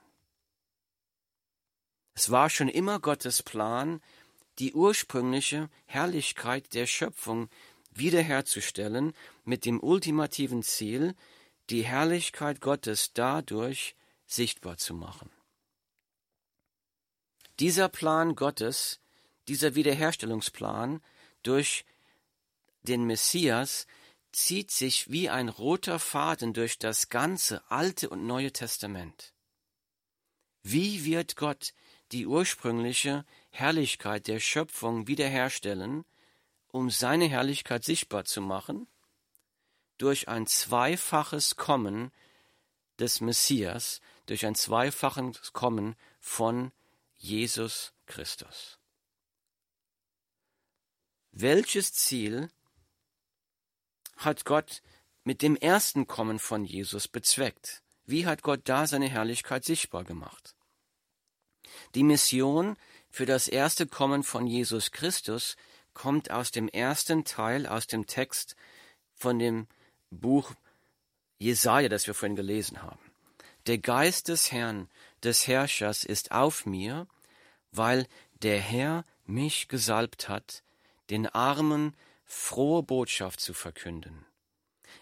Es 2.13 2.29
war 2.29 2.49
schon 2.49 2.69
immer 2.69 2.99
Gottes 2.99 3.41
Plan, 3.41 4.01
die 4.59 4.73
ursprüngliche 4.73 5.69
Herrlichkeit 5.85 6.73
der 6.73 6.85
Schöpfung 6.85 7.49
wiederherzustellen 7.91 9.13
mit 9.43 9.65
dem 9.65 9.79
ultimativen 9.79 10.61
Ziel, 10.61 11.15
die 11.71 11.83
Herrlichkeit 11.83 12.61
Gottes 12.61 13.13
dadurch 13.13 13.95
sichtbar 14.25 14.77
zu 14.77 14.93
machen. 14.93 15.29
Dieser 17.59 17.89
Plan 17.89 18.35
Gottes, 18.35 18.99
dieser 19.47 19.75
Wiederherstellungsplan 19.75 21.01
durch 21.43 21.85
den 22.83 23.05
Messias 23.05 23.87
zieht 24.31 24.71
sich 24.71 25.11
wie 25.11 25.29
ein 25.29 25.49
roter 25.49 25.99
Faden 25.99 26.53
durch 26.53 26.79
das 26.79 27.09
ganze 27.09 27.69
Alte 27.69 28.09
und 28.09 28.25
Neue 28.25 28.51
Testament. 28.51 29.33
Wie 30.63 31.05
wird 31.05 31.35
Gott 31.35 31.73
die 32.11 32.27
ursprüngliche 32.27 33.25
Herrlichkeit 33.49 34.27
der 34.27 34.39
Schöpfung 34.39 35.07
wiederherstellen 35.07 36.05
um 36.71 36.89
seine 36.89 37.27
Herrlichkeit 37.27 37.83
sichtbar 37.83 38.25
zu 38.25 38.41
machen, 38.41 38.87
durch 40.01 40.27
ein 40.27 40.47
zweifaches 40.47 41.57
Kommen 41.57 42.11
des 42.97 43.21
Messias, 43.21 44.01
durch 44.25 44.47
ein 44.47 44.55
zweifaches 44.55 45.53
Kommen 45.53 45.95
von 46.19 46.71
Jesus 47.17 47.93
Christus. 48.07 48.79
Welches 51.31 51.93
Ziel 51.93 52.49
hat 54.17 54.43
Gott 54.43 54.81
mit 55.23 55.43
dem 55.43 55.55
ersten 55.55 56.07
Kommen 56.07 56.39
von 56.39 56.65
Jesus 56.65 57.07
bezweckt? 57.07 57.83
Wie 58.05 58.25
hat 58.25 58.41
Gott 58.41 58.61
da 58.63 58.87
seine 58.87 59.07
Herrlichkeit 59.07 59.65
sichtbar 59.65 60.03
gemacht? 60.03 60.55
Die 61.93 62.03
Mission 62.03 62.75
für 63.11 63.27
das 63.27 63.47
erste 63.47 63.85
Kommen 63.85 64.23
von 64.23 64.47
Jesus 64.47 64.91
Christus 64.91 65.57
kommt 65.93 66.31
aus 66.31 66.49
dem 66.49 66.69
ersten 66.69 67.23
Teil, 67.23 67.67
aus 67.67 67.85
dem 67.85 68.07
Text 68.07 68.55
von 69.13 69.37
dem 69.37 69.67
Buch 70.11 70.53
Jesaja, 71.39 71.89
das 71.89 72.05
wir 72.05 72.13
vorhin 72.13 72.35
gelesen 72.35 72.83
haben. 72.83 72.99
Der 73.65 73.79
Geist 73.79 74.27
des 74.27 74.51
Herrn, 74.51 74.89
des 75.23 75.47
Herrschers 75.47 76.03
ist 76.03 76.31
auf 76.31 76.65
mir, 76.65 77.07
weil 77.71 78.07
der 78.41 78.59
Herr 78.59 79.05
mich 79.25 79.67
gesalbt 79.67 80.29
hat, 80.29 80.63
den 81.09 81.27
Armen 81.27 81.95
frohe 82.25 82.83
Botschaft 82.83 83.39
zu 83.39 83.53
verkünden. 83.53 84.25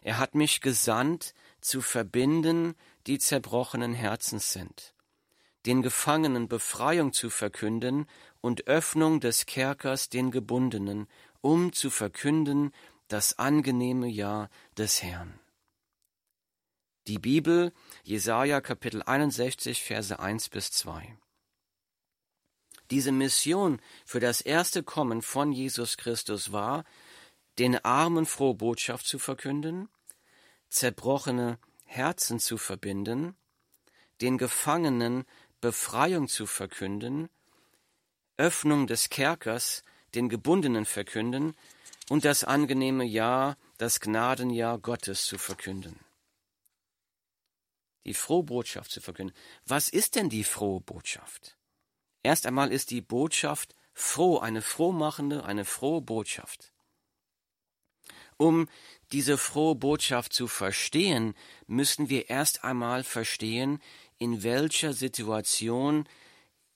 Er 0.02 0.18
hat 0.18 0.36
mich 0.36 0.62
gesandt, 0.62 1.34
zu 1.62 1.82
verbinden, 1.82 2.76
die 3.06 3.20
zerbrochenen 3.20 3.94
Herzens 3.94 4.54
sind, 4.54 4.94
den 5.66 5.82
Gefangenen 5.82 6.48
Befreiung 6.48 7.12
zu 7.12 7.30
verkünden 7.30 8.08
und 8.42 8.68
Öffnung 8.68 9.20
des 9.20 9.46
Kerkers 9.46 10.10
den 10.10 10.32
Gebundenen, 10.32 11.08
um 11.42 11.74
zu 11.74 11.90
verkünden 11.90 12.72
das 13.10 13.38
angenehme 13.38 14.08
Jahr 14.08 14.50
des 14.78 15.04
Herrn. 15.04 15.40
Die 17.08 17.20
Bibel, 17.20 17.74
Jesaja 18.04 18.62
Kapitel 18.62 19.04
61, 19.04 19.84
Verse 19.84 20.18
1 20.18 20.50
bis 20.50 20.72
2. 20.72 21.18
Diese 22.92 23.12
Mission 23.12 23.82
für 24.06 24.20
das 24.20 24.42
erste 24.42 24.84
Kommen 24.84 25.22
von 25.22 25.52
Jesus 25.52 25.98
Christus 25.98 26.52
war, 26.52 26.86
den 27.58 27.84
Armen 27.84 28.26
frohe 28.26 28.56
Botschaft 28.56 29.06
zu 29.06 29.20
verkünden, 29.20 29.90
zerbrochene 30.70 31.60
Herzen 31.84 32.40
zu 32.40 32.58
verbinden, 32.58 33.36
den 34.22 34.38
Gefangenen 34.38 35.26
Befreiung 35.60 36.28
zu 36.28 36.46
verkünden 36.46 37.30
Öffnung 38.40 38.88
des 38.88 39.10
Kerkers 39.10 39.84
den 40.16 40.30
Gebundenen 40.30 40.86
verkünden 40.86 41.56
und 42.10 42.26
das 42.26 42.44
angenehme 42.44 43.06
Jahr, 43.06 43.58
das 43.78 44.00
Gnadenjahr 44.00 44.80
Gottes 44.80 45.26
zu 45.26 45.38
verkünden. 45.38 46.00
Die 48.06 48.14
frohe 48.14 48.44
Botschaft 48.44 48.92
zu 48.92 49.02
verkünden. 49.02 49.36
Was 49.66 49.90
ist 49.90 50.16
denn 50.16 50.30
die 50.30 50.44
frohe 50.44 50.82
Botschaft? 50.82 51.58
Erst 52.24 52.46
einmal 52.48 52.72
ist 52.72 52.92
die 52.92 53.02
Botschaft 53.02 53.76
froh, 53.94 54.40
eine 54.40 54.62
frohmachende, 54.62 55.46
eine 55.46 55.66
frohe 55.66 56.02
Botschaft. 56.02 56.74
Um 58.38 58.68
diese 59.12 59.38
frohe 59.38 59.76
Botschaft 59.76 60.34
zu 60.34 60.48
verstehen, 60.48 61.36
müssen 61.68 62.10
wir 62.10 62.30
erst 62.30 62.64
einmal 62.64 63.04
verstehen, 63.04 63.82
in 64.18 64.44
welcher 64.44 64.94
Situation 64.94 66.08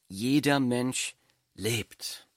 jeder 0.07 0.59
Mensch 0.59 1.15
lebt. 1.55 2.27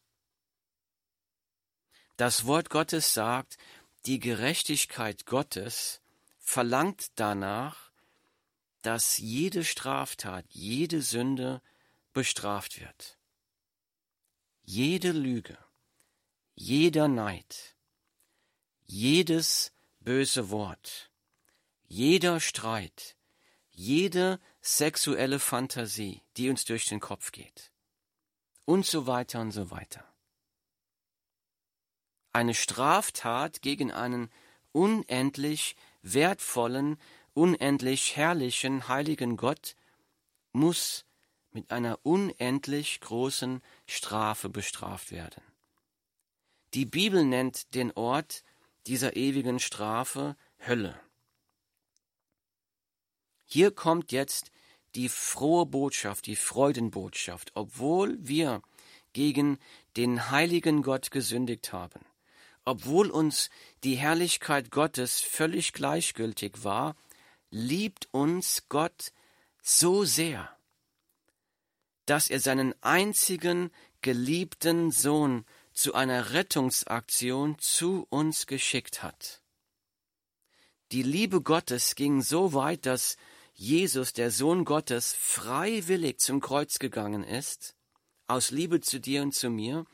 Das 2.16 2.46
Wort 2.46 2.70
Gottes 2.70 3.12
sagt, 3.12 3.59
die 4.07 4.18
Gerechtigkeit 4.18 5.26
Gottes 5.26 6.00
verlangt 6.38 7.09
danach, 7.16 7.90
dass 8.83 9.18
jede 9.18 9.64
Straftat, 9.64 10.46
jede 10.48 11.02
Sünde 11.02 11.61
bestraft 12.12 12.81
wird. 12.81 13.18
Jede 14.62 15.12
Lüge, 15.12 15.59
jeder 16.55 17.09
Neid, 17.09 17.76
jedes 18.87 19.72
böse 20.00 20.50
Wort, 20.50 21.11
jeder 21.88 22.40
Streit, 22.40 23.16
jede 23.70 24.40
sexuelle 24.62 25.38
Fantasie, 25.38 26.22
die 26.37 26.48
uns 26.48 26.64
durch 26.64 26.87
den 26.87 27.00
Kopf 27.00 27.33
geht 27.33 27.72
und 28.64 28.87
so 28.87 29.07
weiter 29.07 29.40
und 29.40 29.52
so 29.52 29.70
weiter. 29.70 30.15
Eine 32.37 32.53
Straftat 32.53 33.62
gegen 33.62 33.90
einen 33.90 34.31
unendlich 34.72 35.75
wertvollen, 36.03 36.99
unendlich 37.33 38.14
herrlichen, 38.14 38.88
heiligen 38.88 39.38
Gott 39.38 39.75
muss 40.53 41.07
mit 41.53 41.70
einer 41.70 41.99
unendlich 42.03 43.01
großen 43.01 43.62
Strafe 43.87 44.51
bestraft 44.51 45.12
werden. 45.12 45.42
Die 46.75 46.85
Bibel 46.85 47.25
nennt 47.25 47.75
den 47.75 47.90
Ort 47.92 48.44
dieser 48.87 49.16
ewigen 49.16 49.59
Strafe 49.59 50.37
Hölle. 50.66 51.01
Hier 53.46 53.70
kommt 53.70 54.12
jetzt 54.12 54.51
die 54.94 55.09
frohe 55.09 55.64
Botschaft, 55.64 56.27
die 56.27 56.37
Freudenbotschaft, 56.37 57.53
obwohl 57.55 58.18
wir 58.20 58.61
gegen 59.14 59.59
den 59.96 60.31
heiligen 60.31 60.83
Gott 60.83 61.11
gesündigt 61.11 61.72
haben, 61.72 62.01
obwohl 62.66 63.11
uns 63.11 63.48
die 63.85 63.94
Herrlichkeit 63.94 64.70
Gottes 64.70 65.20
völlig 65.20 65.72
gleichgültig 65.72 66.64
war, 66.64 66.96
liebt 67.50 68.09
uns 68.12 68.64
Gott 68.68 69.12
so 69.62 70.05
sehr, 70.05 70.50
dass 72.05 72.29
er 72.29 72.40
seinen 72.40 72.74
einzigen 72.83 73.70
geliebten 74.02 74.90
Sohn 74.90 75.46
zu 75.72 75.94
einer 75.94 76.33
Rettungsaktion 76.33 77.59
zu 77.59 78.07
uns 78.11 78.46
geschickt 78.46 79.02
hat. 79.02 79.42
Die 80.92 81.02
Liebe 81.02 81.42
Gottes 81.42 81.94
ging 81.94 82.20
so 82.20 82.52
weit, 82.52 82.85
dass 82.87 83.16
Jesus, 83.55 84.12
der 84.12 84.31
Sohn 84.31 84.64
Gottes, 84.64 85.14
freiwillig 85.14 86.18
zum 86.18 86.40
Kreuz 86.40 86.79
gegangen 86.79 87.22
ist, 87.22 87.76
aus 88.26 88.50
Liebe 88.50 88.81
zu 88.81 89.00
dir 89.00 89.22
und 89.22 89.35
zu 89.35 89.50
mir, 89.50 89.87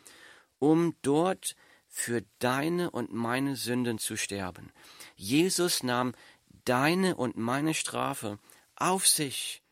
um 0.59 0.97
dort 1.03 1.55
für 1.95 2.25
deine 2.39 2.91
und 2.91 3.13
meine 3.13 3.55
Sünden 3.55 3.99
zu 3.99 4.17
sterben. 4.17 4.73
Jesus 5.15 5.83
nahm 5.83 6.15
deine 6.65 7.17
und 7.17 7.37
meine 7.37 7.75
Strafe 7.75 8.39
auf 8.77 9.07
sich, 9.07 9.63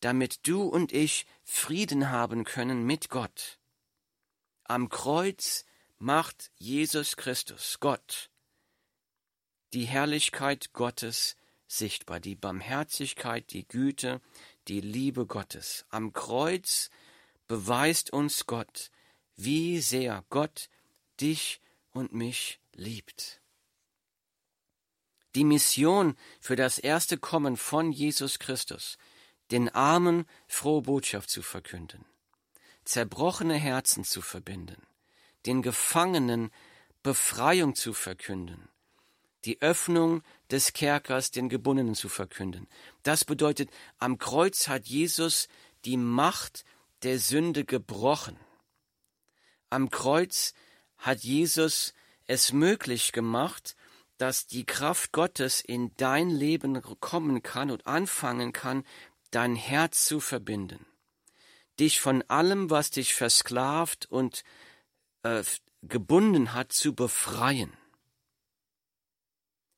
damit 0.00 0.40
du 0.48 0.64
und 0.64 0.92
ich 0.92 1.24
Frieden 1.44 2.10
haben 2.10 2.42
können 2.42 2.84
mit 2.84 3.10
Gott. 3.10 3.58
Am 4.64 4.88
Kreuz 4.88 5.64
macht 5.98 6.50
Jesus 6.56 7.16
Christus, 7.16 7.78
Gott, 7.78 8.28
die 9.72 9.84
Herrlichkeit 9.84 10.72
Gottes 10.72 11.36
sichtbar, 11.68 12.18
die 12.18 12.34
Barmherzigkeit, 12.34 13.52
die 13.52 13.68
Güte, 13.68 14.20
die 14.66 14.80
Liebe 14.80 15.26
Gottes. 15.26 15.86
Am 15.90 16.12
Kreuz 16.12 16.90
beweist 17.46 18.12
uns 18.12 18.46
Gott, 18.46 18.90
wie 19.36 19.80
sehr 19.80 20.24
Gott 20.28 20.68
dich 21.20 21.60
und 21.92 22.12
mich 22.12 22.60
liebt. 22.74 23.40
Die 25.34 25.44
Mission 25.44 26.16
für 26.40 26.56
das 26.56 26.78
erste 26.78 27.18
Kommen 27.18 27.56
von 27.56 27.92
Jesus 27.92 28.38
Christus, 28.38 28.96
den 29.50 29.68
Armen 29.68 30.26
frohe 30.46 30.82
Botschaft 30.82 31.30
zu 31.30 31.42
verkünden, 31.42 32.04
zerbrochene 32.84 33.54
Herzen 33.54 34.04
zu 34.04 34.22
verbinden, 34.22 34.82
den 35.44 35.62
Gefangenen 35.62 36.50
Befreiung 37.02 37.74
zu 37.74 37.92
verkünden, 37.92 38.68
die 39.44 39.62
Öffnung 39.62 40.22
des 40.50 40.72
Kerkers 40.72 41.30
den 41.30 41.48
Gebundenen 41.48 41.94
zu 41.94 42.08
verkünden. 42.08 42.66
Das 43.02 43.24
bedeutet, 43.24 43.70
am 43.98 44.18
Kreuz 44.18 44.68
hat 44.68 44.86
Jesus 44.86 45.48
die 45.84 45.96
Macht 45.96 46.64
der 47.02 47.18
Sünde 47.18 47.64
gebrochen. 47.64 48.38
Am 49.70 49.90
Kreuz 49.90 50.52
hat 51.06 51.20
Jesus 51.20 51.94
es 52.26 52.52
möglich 52.52 53.12
gemacht, 53.12 53.76
dass 54.18 54.46
die 54.48 54.64
Kraft 54.64 55.12
Gottes 55.12 55.60
in 55.60 55.94
dein 55.96 56.30
Leben 56.30 56.82
kommen 57.00 57.42
kann 57.42 57.70
und 57.70 57.86
anfangen 57.86 58.52
kann, 58.52 58.84
dein 59.30 59.54
Herz 59.54 60.06
zu 60.06 60.18
verbinden, 60.18 60.84
dich 61.78 62.00
von 62.00 62.22
allem, 62.22 62.70
was 62.70 62.90
dich 62.90 63.14
versklavt 63.14 64.06
und 64.06 64.42
äh, 65.22 65.44
gebunden 65.82 66.54
hat, 66.54 66.72
zu 66.72 66.94
befreien. 66.94 67.72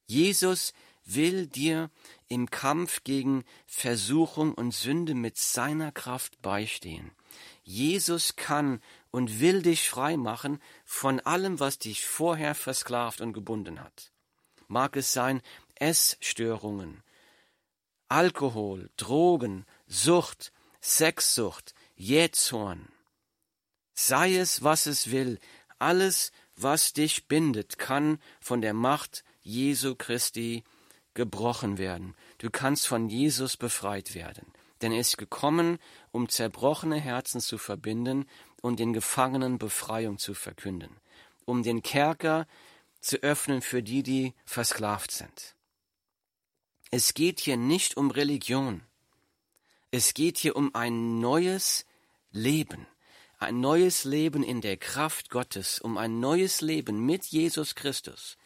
Jesus 0.07 0.73
will 1.05 1.47
dir 1.47 1.91
im 2.29 2.49
Kampf 2.49 3.05
gegen 3.05 3.45
Versuchung 3.67 4.55
und 4.55 4.73
Sünde 4.73 5.15
mit 5.15 5.37
seiner 5.37 5.93
Kraft 5.93 6.41
beistehen. 6.41 7.11
Jesus 7.69 8.35
kann 8.35 8.81
und 9.11 9.41
will 9.41 9.61
dich 9.61 9.91
frei 9.91 10.17
machen 10.17 10.59
von 10.87 11.21
allem, 11.21 11.61
was 11.61 11.79
dich 11.79 12.07
vorher 12.07 12.55
versklavt 12.55 13.21
und 13.21 13.35
gebunden 13.35 13.79
hat. 13.79 14.11
Mag 14.69 14.97
es 14.97 15.13
sein 15.13 15.43
Essstörungen, 15.75 17.03
Alkohol, 18.09 18.89
Drogen, 18.97 19.67
Sucht, 19.87 20.51
Sexsucht, 20.81 21.75
Jähzorn. 21.95 22.89
Sei 23.93 24.37
es, 24.37 24.63
was 24.63 24.87
es 24.87 25.11
will, 25.11 25.39
alles, 25.79 26.33
was 26.57 26.95
dich 26.95 27.29
bindet, 27.29 27.77
kann 27.77 28.19
von 28.41 28.63
der 28.63 28.73
Macht 28.73 29.25
Jesu 29.43 29.95
Christi 29.95 30.65
gebrochen 31.13 31.77
werden. 31.77 32.17
Du 32.39 32.49
kannst 32.49 32.87
von 32.87 33.11
Jesus 33.11 33.59
befreit 33.59 34.15
werden. 34.15 34.51
Denn 34.81 34.93
er 34.93 35.01
ist 35.01 35.19
gekommen, 35.19 35.79
um 36.13 36.29
zerbrochene 36.29 37.01
Herzen 37.01 37.41
zu 37.41 37.59
verbinden 37.59 38.27
und 38.63 38.79
den 38.79 38.93
Gefangenen 38.93 39.59
Befreiung 39.59 40.19
zu 40.19 40.35
verkünden, 40.35 40.97
um 41.45 41.63
den 41.63 41.83
Kerker 41.83 42.47
zu 43.01 43.19
öffnen 43.23 43.63
für 43.63 43.83
die, 43.83 44.03
die 44.03 44.35
versklavt 44.45 45.11
sind. 45.11 45.55
Es 46.91 47.15
geht 47.15 47.41
hier 47.41 47.57
nicht 47.57 47.97
um 47.97 48.11
Religion. 48.11 48.83
Es 49.91 50.15
geht 50.15 50.39
hier 50.39 50.57
um 50.57 50.75
ein 50.75 51.21
neues 51.21 51.85
Leben. 52.31 52.87
Ein 53.39 53.61
neues 53.61 54.05
Leben 54.05 54.43
in 54.43 54.61
der 54.61 54.77
Kraft 54.77 55.31
Gottes, 55.31 55.81
um 55.81 55.97
ein 55.97 56.19
neues 56.19 56.61
Leben 56.61 57.05
mit 57.05 57.25
Jesus 57.27 57.75
Christus 57.75 58.37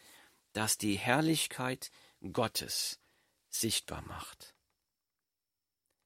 das 0.53 0.77
die 0.77 0.95
Herrlichkeit 0.95 1.91
Gottes 2.31 2.99
sichtbar 3.49 4.03
macht. 4.03 4.52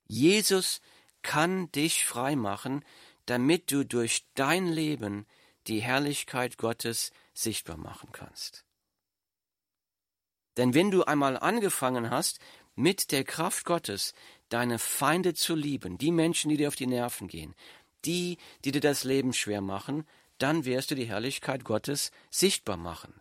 Jesus 0.08 0.82
kann 1.22 1.72
dich 1.72 2.06
frei 2.06 2.36
machen, 2.36 2.84
damit 3.26 3.72
du 3.72 3.86
durch 3.86 4.26
dein 4.36 4.68
Leben 4.68 5.26
die 5.68 5.82
Herrlichkeit 5.82 6.58
Gottes 6.58 7.12
sichtbar 7.34 7.78
machen 7.78 8.12
kannst. 8.12 8.66
Denn 10.56 10.74
wenn 10.74 10.90
du 10.90 11.04
einmal 11.04 11.38
angefangen 11.38 12.10
hast, 12.10 12.40
mit 12.76 13.12
der 13.12 13.24
Kraft 13.24 13.66
Gottes 13.66 14.14
deine 14.50 14.80
Feinde 14.80 15.34
zu 15.34 15.56
lieben, 15.56 15.98
die 15.98 16.12
Menschen, 16.12 16.50
die 16.50 16.58
dir 16.58 16.68
auf 16.68 16.76
die 16.76 16.88
Nerven 16.88 17.28
gehen, 17.28 17.54
die, 18.06 18.38
die 18.64 18.72
dir 18.72 18.82
das 18.82 19.04
Leben 19.04 19.34
schwer 19.34 19.62
machen, 19.62 20.08
dann 20.38 20.66
wirst 20.66 20.92
du 20.92 20.96
die 20.96 21.08
Herrlichkeit 21.08 21.64
Gottes 21.64 22.12
sichtbar 22.30 22.78
machen. 22.78 23.14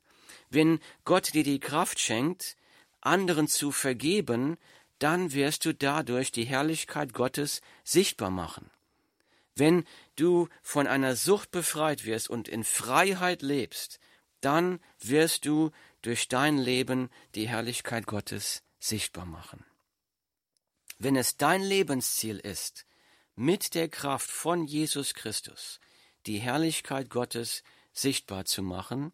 Wenn 0.51 0.79
Gott 1.05 1.35
dir 1.35 1.43
die 1.43 1.59
Kraft 1.59 1.99
schenkt, 1.99 2.57
anderen 3.01 3.49
zu 3.49 3.73
vergeben, 3.73 4.57
dann 4.99 5.33
wirst 5.33 5.65
du 5.65 5.75
dadurch 5.75 6.33
die 6.33 6.45
Herrlichkeit 6.45 7.13
Gottes 7.13 7.61
sichtbar 7.85 8.31
machen. 8.31 8.71
Wenn 9.55 9.85
du 10.17 10.49
von 10.63 10.87
einer 10.87 11.17
Sucht 11.17 11.51
befreit 11.51 12.05
wirst 12.05 12.29
und 12.29 12.49
in 12.49 12.65
Freiheit 12.65 13.43
lebst, 13.43 13.99
dann 14.41 14.81
wirst 15.01 15.47
du 15.47 15.71
durch 16.03 16.29
dein 16.29 16.59
Leben 16.59 17.11
die 17.35 17.49
Herrlichkeit 17.49 18.07
Gottes 18.07 18.63
sichtbar 18.79 19.27
machen. 19.27 19.65
Wenn 20.99 21.17
es 21.17 21.37
dein 21.37 21.63
Lebensziel 21.63 22.39
ist, 22.39 22.87
mit 23.35 23.75
der 23.75 23.89
Kraft 23.89 24.31
von 24.31 24.65
Jesus 24.67 25.15
Christus 25.15 25.81
die 26.27 26.39
Herrlichkeit 26.39 27.11
Gottes 27.11 27.63
sichtbar 27.93 28.45
zu 28.45 28.63
machen, 28.63 29.13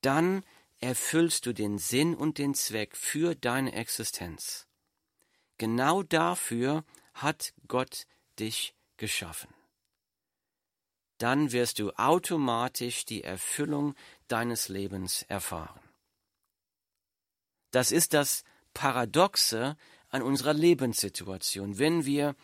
dann 0.00 0.44
erfüllst 0.80 1.46
du 1.46 1.54
den 1.54 1.78
Sinn 1.78 2.14
und 2.14 2.38
den 2.38 2.54
Zweck 2.54 2.96
für 2.96 3.34
deine 3.34 3.72
Existenz. 3.72 4.66
Genau 5.58 6.02
dafür 6.02 6.84
hat 7.14 7.54
Gott 7.68 8.06
dich 8.38 8.74
geschaffen. 8.96 9.52
Dann 11.18 11.52
wirst 11.52 11.78
du 11.78 11.92
automatisch 11.92 13.04
die 13.04 13.22
Erfüllung 13.22 13.94
deines 14.28 14.68
Lebens 14.68 15.22
erfahren. 15.22 15.80
Das 17.70 17.92
ist 17.92 18.14
das 18.14 18.44
Paradoxe 18.72 19.76
an 20.08 20.22
unserer 20.22 20.54
Lebenssituation. 20.54 21.78
Wenn 21.78 22.04
wir 22.04 22.34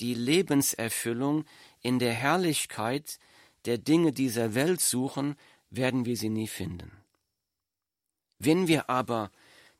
die 0.00 0.14
Lebenserfüllung 0.14 1.44
in 1.80 1.98
der 1.98 2.12
Herrlichkeit 2.12 3.18
der 3.64 3.78
Dinge 3.78 4.12
dieser 4.12 4.54
Welt 4.54 4.80
suchen, 4.80 5.36
werden 5.70 6.04
wir 6.04 6.16
sie 6.16 6.28
nie 6.28 6.46
finden. 6.46 6.90
Wenn 8.38 8.68
wir 8.68 8.90
aber 8.90 9.30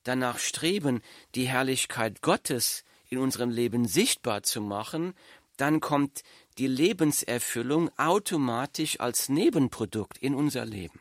danach 0.08 0.38
streben, 0.38 1.02
die 1.34 1.48
Herrlichkeit 1.48 2.22
Gottes 2.22 2.84
in 3.08 3.18
unserem 3.18 3.50
Leben 3.50 3.86
sichtbar 3.86 4.42
zu 4.42 4.60
machen, 4.60 5.14
dann 5.56 5.80
kommt 5.80 6.22
die 6.58 6.66
Lebenserfüllung 6.66 7.90
automatisch 7.98 9.00
als 9.00 9.28
Nebenprodukt 9.28 10.18
in 10.18 10.34
unser 10.34 10.64
Leben. 10.64 11.00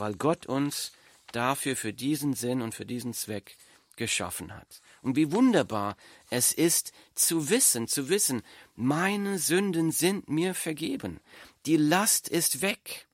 weil 0.00 0.14
Gott 0.14 0.46
uns 0.46 0.92
dafür, 1.32 1.76
für 1.76 1.92
diesen 1.92 2.34
Sinn 2.34 2.62
und 2.62 2.74
für 2.74 2.86
diesen 2.86 3.12
Zweck 3.14 3.56
geschaffen 3.96 4.54
hat. 4.54 4.80
Und 5.02 5.16
wie 5.16 5.32
wunderbar 5.32 5.96
es 6.30 6.52
ist 6.52 6.92
zu 7.14 7.50
wissen, 7.50 7.88
zu 7.88 8.08
wissen, 8.08 8.42
meine 8.76 9.38
Sünden 9.38 9.90
sind 9.90 10.28
mir 10.28 10.54
vergeben. 10.54 11.20
Die 11.66 11.76
Last 11.76 12.28
ist 12.28 12.62
weg. 12.62 13.08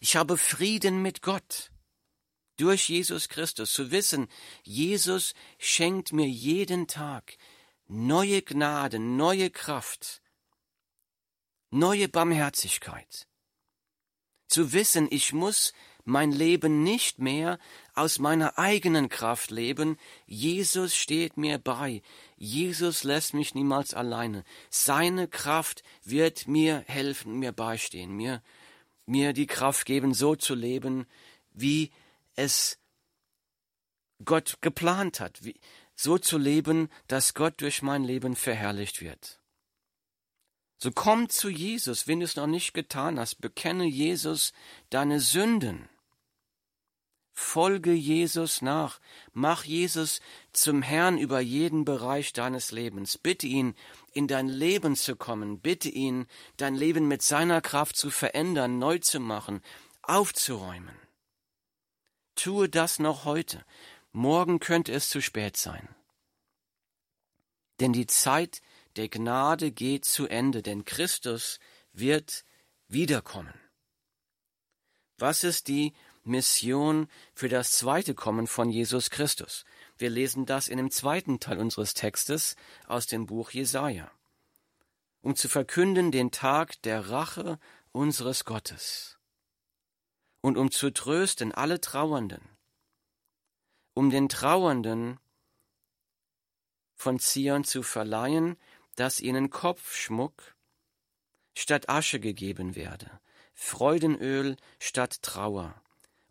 Ich 0.00 0.16
habe 0.16 0.36
Frieden 0.36 1.00
mit 1.00 1.22
Gott 1.22 1.70
durch 2.58 2.88
Jesus 2.88 3.28
Christus. 3.28 3.72
Zu 3.72 3.90
wissen, 3.90 4.28
Jesus 4.62 5.34
schenkt 5.58 6.12
mir 6.12 6.28
jeden 6.28 6.86
Tag 6.86 7.38
neue 7.86 8.42
Gnade, 8.42 8.98
neue 8.98 9.50
Kraft, 9.50 10.20
neue 11.70 12.08
Barmherzigkeit. 12.08 13.26
Zu 14.48 14.72
wissen, 14.72 15.08
ich 15.10 15.32
muss 15.32 15.72
mein 16.04 16.32
Leben 16.32 16.82
nicht 16.82 17.18
mehr 17.18 17.58
aus 17.94 18.18
meiner 18.18 18.58
eigenen 18.58 19.10
Kraft 19.10 19.50
leben. 19.50 19.98
Jesus 20.26 20.96
steht 20.96 21.36
mir 21.36 21.58
bei. 21.58 22.02
Jesus 22.36 23.04
lässt 23.04 23.34
mich 23.34 23.54
niemals 23.54 23.92
alleine. 23.92 24.44
Seine 24.70 25.28
Kraft 25.28 25.82
wird 26.02 26.48
mir 26.48 26.82
helfen, 26.86 27.38
mir 27.38 27.52
beistehen, 27.52 28.10
mir, 28.16 28.42
mir 29.04 29.34
die 29.34 29.46
Kraft 29.46 29.84
geben, 29.84 30.14
so 30.14 30.34
zu 30.34 30.54
leben, 30.54 31.06
wie 31.52 31.90
es 32.38 32.78
Gott 34.24 34.58
geplant 34.60 35.20
hat, 35.20 35.44
wie, 35.44 35.60
so 35.94 36.18
zu 36.18 36.38
leben, 36.38 36.88
dass 37.08 37.34
Gott 37.34 37.60
durch 37.60 37.82
mein 37.82 38.04
Leben 38.04 38.36
verherrlicht 38.36 39.00
wird. 39.00 39.40
So 40.78 40.92
komm 40.92 41.28
zu 41.28 41.48
Jesus, 41.48 42.06
wenn 42.06 42.20
du 42.20 42.24
es 42.24 42.36
noch 42.36 42.46
nicht 42.46 42.72
getan 42.72 43.18
hast, 43.18 43.40
bekenne 43.40 43.84
Jesus 43.84 44.52
deine 44.90 45.18
Sünden. 45.18 45.88
Folge 47.32 47.92
Jesus 47.92 48.62
nach, 48.62 49.00
mach 49.32 49.64
Jesus 49.64 50.20
zum 50.52 50.82
Herrn 50.82 51.18
über 51.18 51.40
jeden 51.40 51.84
Bereich 51.84 52.32
deines 52.32 52.70
Lebens. 52.70 53.18
Bitte 53.18 53.46
ihn, 53.46 53.74
in 54.12 54.28
dein 54.28 54.48
Leben 54.48 54.96
zu 54.96 55.16
kommen, 55.16 55.60
bitte 55.60 55.88
ihn, 55.88 56.26
dein 56.56 56.74
Leben 56.74 57.08
mit 57.08 57.22
seiner 57.22 57.60
Kraft 57.60 57.96
zu 57.96 58.10
verändern, 58.10 58.78
neu 58.78 58.98
zu 58.98 59.20
machen, 59.20 59.62
aufzuräumen. 60.02 61.07
Tue 62.38 62.68
das 62.68 63.00
noch 63.00 63.24
heute, 63.24 63.64
morgen 64.12 64.60
könnte 64.60 64.92
es 64.92 65.08
zu 65.08 65.20
spät 65.20 65.56
sein. 65.56 65.88
Denn 67.80 67.92
die 67.92 68.06
Zeit 68.06 68.62
der 68.94 69.08
Gnade 69.08 69.72
geht 69.72 70.04
zu 70.04 70.28
Ende, 70.28 70.62
denn 70.62 70.84
Christus 70.84 71.58
wird 71.92 72.44
wiederkommen. 72.86 73.54
Was 75.18 75.42
ist 75.42 75.66
die 75.66 75.94
Mission 76.22 77.08
für 77.34 77.48
das 77.48 77.72
zweite 77.72 78.14
Kommen 78.14 78.46
von 78.46 78.70
Jesus 78.70 79.10
Christus. 79.10 79.64
Wir 79.96 80.10
lesen 80.10 80.46
das 80.46 80.68
in 80.68 80.76
dem 80.76 80.92
zweiten 80.92 81.40
Teil 81.40 81.58
unseres 81.58 81.94
Textes 81.94 82.54
aus 82.86 83.06
dem 83.06 83.26
Buch 83.26 83.50
Jesaja. 83.50 84.12
Um 85.22 85.34
zu 85.34 85.48
verkünden 85.48 86.12
den 86.12 86.30
Tag 86.30 86.80
der 86.82 87.10
Rache 87.10 87.58
unseres 87.90 88.44
Gottes 88.44 89.17
und 90.40 90.56
um 90.56 90.70
zu 90.70 90.90
trösten 90.90 91.52
alle 91.52 91.80
Trauernden, 91.80 92.42
um 93.94 94.10
den 94.10 94.28
Trauernden 94.28 95.18
von 96.94 97.18
Zion 97.18 97.64
zu 97.64 97.82
verleihen, 97.82 98.56
dass 98.96 99.20
ihnen 99.20 99.50
Kopfschmuck 99.50 100.56
statt 101.54 101.88
Asche 101.88 102.20
gegeben 102.20 102.76
werde, 102.76 103.20
Freudenöl 103.54 104.56
statt 104.78 105.22
Trauer, 105.22 105.80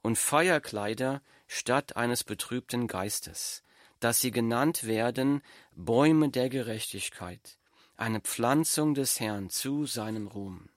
und 0.02 0.18
Feierkleider 0.18 1.22
statt 1.48 1.98
eines 1.98 2.24
betrübten 2.24 2.88
Geistes, 2.88 3.64
dass 4.00 4.20
sie 4.22 4.32
genannt 4.32 4.86
werden 4.86 5.42
Bäume 5.74 6.30
der 6.30 6.50
Gerechtigkeit, 6.50 7.58
eine 7.98 8.22
Pflanzung 8.22 8.94
des 8.94 9.20
Herrn 9.20 9.50
zu 9.50 9.86
seinem 9.86 10.28
Ruhm. 10.28 10.70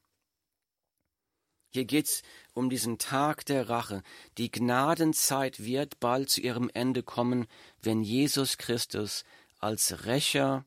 Hier 1.70 1.84
geht's 1.84 2.22
um 2.52 2.68
diesen 2.68 2.98
Tag 2.98 3.46
der 3.46 3.68
Rache. 3.68 4.02
Die 4.38 4.50
Gnadenzeit 4.50 5.64
wird 5.64 6.00
bald 6.00 6.30
zu 6.30 6.40
ihrem 6.40 6.70
Ende 6.74 7.02
kommen, 7.02 7.46
wenn 7.80 8.02
Jesus 8.02 8.58
Christus 8.58 9.24
als 9.58 10.04
Rächer 10.04 10.64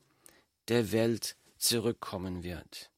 der 0.68 0.92
Welt 0.92 1.36
zurückkommen 1.58 2.42
wird 2.42 2.90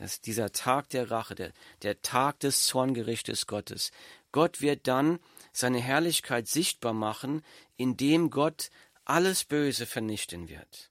dass 0.00 0.22
dieser 0.22 0.50
Tag 0.50 0.88
der 0.88 1.10
Rache, 1.10 1.34
der, 1.34 1.52
der 1.82 2.00
Tag 2.00 2.40
des 2.40 2.64
Zorngerichtes 2.64 3.46
Gottes. 3.46 3.90
Gott 4.32 4.62
wird 4.62 4.86
dann 4.86 5.18
seine 5.52 5.78
Herrlichkeit 5.78 6.48
sichtbar 6.48 6.94
machen, 6.94 7.44
indem 7.76 8.30
Gott 8.30 8.70
alles 9.04 9.44
Böse 9.44 9.84
vernichten 9.84 10.48
wird, 10.48 10.90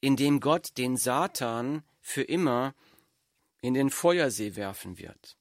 indem 0.00 0.40
Gott 0.40 0.76
den 0.76 0.98
Satan 0.98 1.84
für 2.02 2.22
immer 2.22 2.74
in 3.64 3.72
den 3.72 3.88
Feuersee 3.88 4.56
werfen 4.56 4.98
wird, 4.98 5.38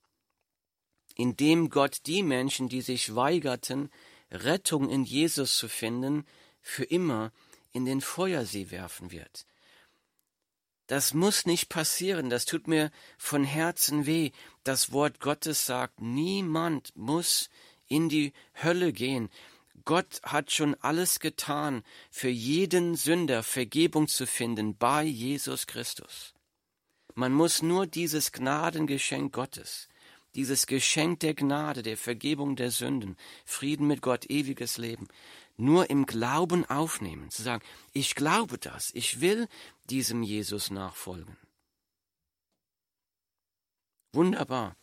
indem 1.16 1.70
Gott 1.70 1.98
die 2.06 2.24
Menschen, 2.24 2.70
die 2.70 2.80
sich 2.80 3.16
weigerten, 3.16 3.92
Rettung 4.32 4.90
in 4.90 5.04
Jesus 5.04 5.58
zu 5.58 5.68
finden, 5.68 6.26
für 6.62 6.86
immer 6.86 7.34
in 7.74 7.84
den 7.84 8.00
Feuersee 8.00 8.72
werfen 8.72 9.12
wird. 9.12 9.46
Das 10.88 11.14
muss 11.14 11.46
nicht 11.46 11.68
passieren, 11.68 12.30
das 12.30 12.46
tut 12.46 12.66
mir 12.70 12.92
von 13.18 13.44
Herzen 13.44 14.06
weh. 14.06 14.32
Das 14.64 14.94
Wort 14.94 15.20
Gottes 15.20 15.66
sagt, 15.66 16.00
niemand 16.00 16.96
muss 16.96 17.50
in 17.90 18.08
die 18.08 18.32
Hölle 18.64 18.94
gehen. 18.94 19.30
Gott 19.84 20.22
hat 20.24 20.50
schon 20.50 20.76
alles 20.76 21.20
getan, 21.20 21.84
für 22.10 22.30
jeden 22.30 22.96
Sünder 22.96 23.44
Vergebung 23.44 24.08
zu 24.08 24.26
finden 24.26 24.78
bei 24.78 25.04
Jesus 25.04 25.68
Christus. 25.68 26.33
Man 27.16 27.34
muss 27.34 27.62
nur 27.62 27.86
dieses 27.86 28.32
Gnadengeschenk 28.32 29.34
Gottes, 29.34 29.88
dieses 30.36 30.66
Geschenk 30.66 31.20
der 31.20 31.36
Gnade, 31.36 31.84
der 31.84 31.98
Vergebung 31.98 32.56
der 32.56 32.72
Sünden, 32.72 33.18
Frieden 33.46 33.88
mit 33.88 34.02
Gott, 34.02 34.30
ewiges 34.30 34.78
Leben, 34.78 35.08
nur 35.58 35.90
im 35.90 36.06
Glauben 36.06 36.66
aufnehmen, 36.66 37.30
zu 37.30 37.44
sagen, 37.44 37.64
ich 37.92 38.16
glaube 38.16 38.58
das, 38.58 38.90
ich 38.96 39.22
will 39.22 39.48
diesem 39.90 40.24
Jesus 40.24 40.72
nachfolgen. 40.72 41.38
Wunderbar. 44.12 44.76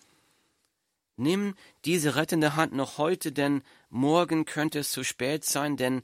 Nimm 1.16 1.54
diese 1.84 2.16
rettende 2.16 2.56
Hand 2.56 2.72
noch 2.72 2.98
heute, 2.98 3.32
denn 3.32 3.62
morgen 3.90 4.44
könnte 4.44 4.78
es 4.78 4.90
zu 4.90 5.04
spät 5.04 5.44
sein, 5.44 5.76
denn 5.76 6.02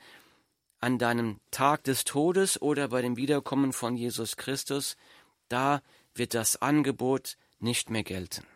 an 0.79 0.99
deinem 0.99 1.41
Tag 1.51 1.85
des 1.85 2.05
Todes 2.05 2.61
oder 2.61 2.89
bei 2.89 3.03
dem 3.03 3.17
Wiederkommen 3.17 3.73
von 3.73 3.97
Jesus 3.97 4.37
Christus, 4.37 4.97
da 5.49 5.83
wird 6.19 6.35
das 6.35 6.61
Angebot 6.63 7.37
nicht 7.59 7.91
mehr 7.91 8.05
gelten. 8.05 8.47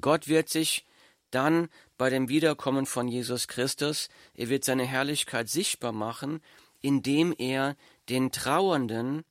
Gott 0.00 0.28
wird 0.28 0.48
sich 0.48 0.86
dann 1.30 1.68
bei 1.96 2.10
dem 2.10 2.28
Wiederkommen 2.28 2.86
von 2.86 3.08
Jesus 3.08 3.48
Christus, 3.48 4.08
er 4.34 4.48
wird 4.48 4.64
seine 4.64 4.86
Herrlichkeit 4.86 5.48
sichtbar 5.48 5.92
machen, 5.92 6.40
indem 6.80 7.34
er 7.36 7.76
den 8.08 8.30
Trauernden, 8.30 9.24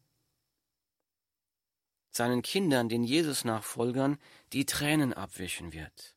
seinen 2.11 2.41
Kindern, 2.41 2.89
den 2.89 3.03
Jesus-Nachfolgern, 3.03 4.17
die 4.53 4.65
Tränen 4.65 5.13
abwischen 5.13 5.73
wird. 5.73 6.15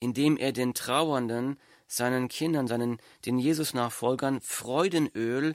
Indem 0.00 0.36
er 0.36 0.52
den 0.52 0.74
Trauernden, 0.74 1.58
seinen 1.86 2.28
Kindern, 2.28 2.66
seinen, 2.66 2.98
den 3.24 3.38
Jesus-Nachfolgern 3.38 4.40
Freudenöl 4.40 5.54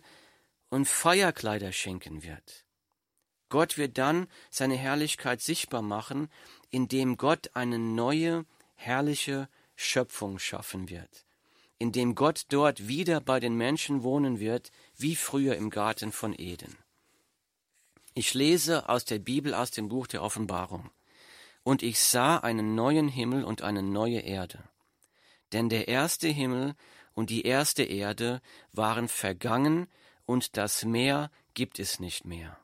und 0.69 0.87
Feierkleider 0.87 1.71
schenken 1.71 2.23
wird. 2.23 2.66
Gott 3.49 3.77
wird 3.77 3.97
dann 3.97 4.27
seine 4.49 4.75
Herrlichkeit 4.75 5.41
sichtbar 5.41 5.81
machen, 5.81 6.29
indem 6.69 7.17
Gott 7.17 7.51
eine 7.53 7.79
neue, 7.79 8.45
herrliche 8.75 9.49
Schöpfung 9.75 10.39
schaffen 10.39 10.89
wird, 10.89 11.25
indem 11.77 12.15
Gott 12.15 12.45
dort 12.49 12.87
wieder 12.87 13.21
bei 13.21 13.39
den 13.39 13.55
Menschen 13.55 14.03
wohnen 14.03 14.39
wird, 14.39 14.71
wie 14.97 15.15
früher 15.15 15.55
im 15.55 15.69
Garten 15.69 16.11
von 16.11 16.33
Eden. 16.37 16.77
Ich 18.13 18.33
lese 18.33 18.89
aus 18.89 19.05
der 19.05 19.19
Bibel 19.19 19.53
aus 19.53 19.69
dem 19.69 19.89
Buch 19.89 20.07
der 20.07 20.23
Offenbarung. 20.23 20.89
Und 21.63 21.83
ich 21.83 21.99
sah 21.99 22.37
einen 22.37 22.73
neuen 22.73 23.09
Himmel 23.09 23.43
und 23.43 23.61
eine 23.61 23.83
neue 23.83 24.21
Erde. 24.21 24.63
Denn 25.51 25.69
der 25.69 25.87
erste 25.87 26.27
Himmel 26.27 26.75
und 27.13 27.29
die 27.29 27.43
erste 27.43 27.83
Erde 27.83 28.41
waren 28.71 29.07
vergangen, 29.07 29.87
und 30.25 30.57
das 30.57 30.83
Meer 30.83 31.31
gibt 31.53 31.79
es 31.79 31.99
nicht 31.99 32.25
mehr. 32.25 32.59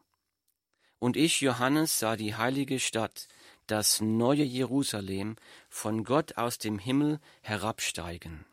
Und 1.04 1.18
ich, 1.18 1.42
Johannes, 1.42 2.00
sah 2.00 2.16
die 2.16 2.34
heilige 2.34 2.80
Stadt, 2.80 3.28
das 3.68 4.00
neue 4.00 4.46
Jerusalem, 4.46 5.36
von 5.68 6.06
Gott 6.06 6.38
aus 6.38 6.60
dem 6.60 6.80
Himmel 6.80 7.20
herabsteigen, 7.42 8.46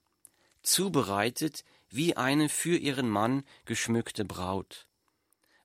zubereitet 0.61 1.63
wie 1.91 2.17
eine 2.17 2.49
für 2.49 2.77
ihren 2.77 3.09
Mann 3.09 3.45
geschmückte 3.67 4.25
Braut. 4.25 4.89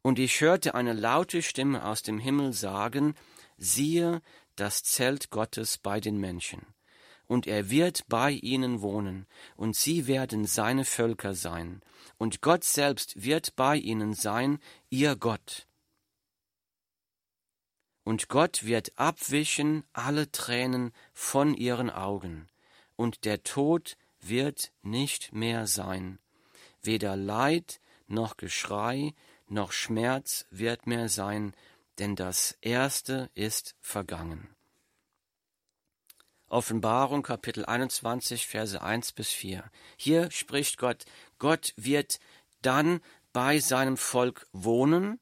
Und 0.04 0.20
ich 0.20 0.42
hörte 0.42 0.76
eine 0.76 0.94
laute 0.94 1.42
Stimme 1.42 1.84
aus 1.84 2.04
dem 2.04 2.20
Himmel 2.20 2.54
sagen, 2.54 3.16
siehe, 3.58 4.22
das 4.56 4.84
Zelt 4.84 5.32
Gottes 5.32 5.80
bei 5.80 6.00
den 6.00 6.20
Menschen. 6.20 6.68
Und 7.26 7.48
er 7.48 7.72
wird 7.72 8.08
bei 8.10 8.30
ihnen 8.30 8.84
wohnen, 8.84 9.26
und 9.56 9.76
sie 9.76 10.06
werden 10.06 10.46
seine 10.46 10.86
Völker 10.86 11.34
sein, 11.34 11.82
und 12.20 12.42
Gott 12.42 12.64
selbst 12.64 13.24
wird 13.24 13.56
bei 13.56 13.76
ihnen 13.76 14.14
sein, 14.14 14.60
ihr 14.92 15.16
Gott. 15.16 15.66
Und 18.06 18.30
Gott 18.30 18.64
wird 18.66 18.98
abwischen 18.98 19.84
alle 19.92 20.32
Tränen 20.32 20.94
von 21.14 21.54
ihren 21.54 21.90
Augen, 21.90 22.48
und 22.96 23.26
der 23.26 23.44
Tod 23.44 23.98
wird 24.22 24.72
nicht 24.84 25.34
mehr 25.34 25.68
sein. 25.68 26.20
Weder 26.82 27.18
Leid 27.18 27.82
noch 28.08 28.38
Geschrei 28.38 29.14
noch 29.48 29.72
Schmerz 29.72 30.46
wird 30.50 30.88
mehr 30.88 31.10
sein, 31.10 31.54
denn 32.00 32.16
das 32.16 32.58
Erste 32.62 33.30
ist 33.34 33.76
vergangen. 33.82 34.56
Offenbarung 36.48 37.24
Kapitel 37.24 37.66
21 37.66 38.46
Verse 38.48 38.82
1 38.82 39.14
bis 39.14 39.32
4. 39.32 39.64
Hier 39.98 40.30
spricht 40.30 40.78
Gott, 40.78 41.06
Gott 41.40 41.74
wird 41.76 42.20
dann 42.62 43.02
bei 43.34 43.60
seinem 43.60 43.98
Volk 43.98 44.48
wohnen, 44.52 45.20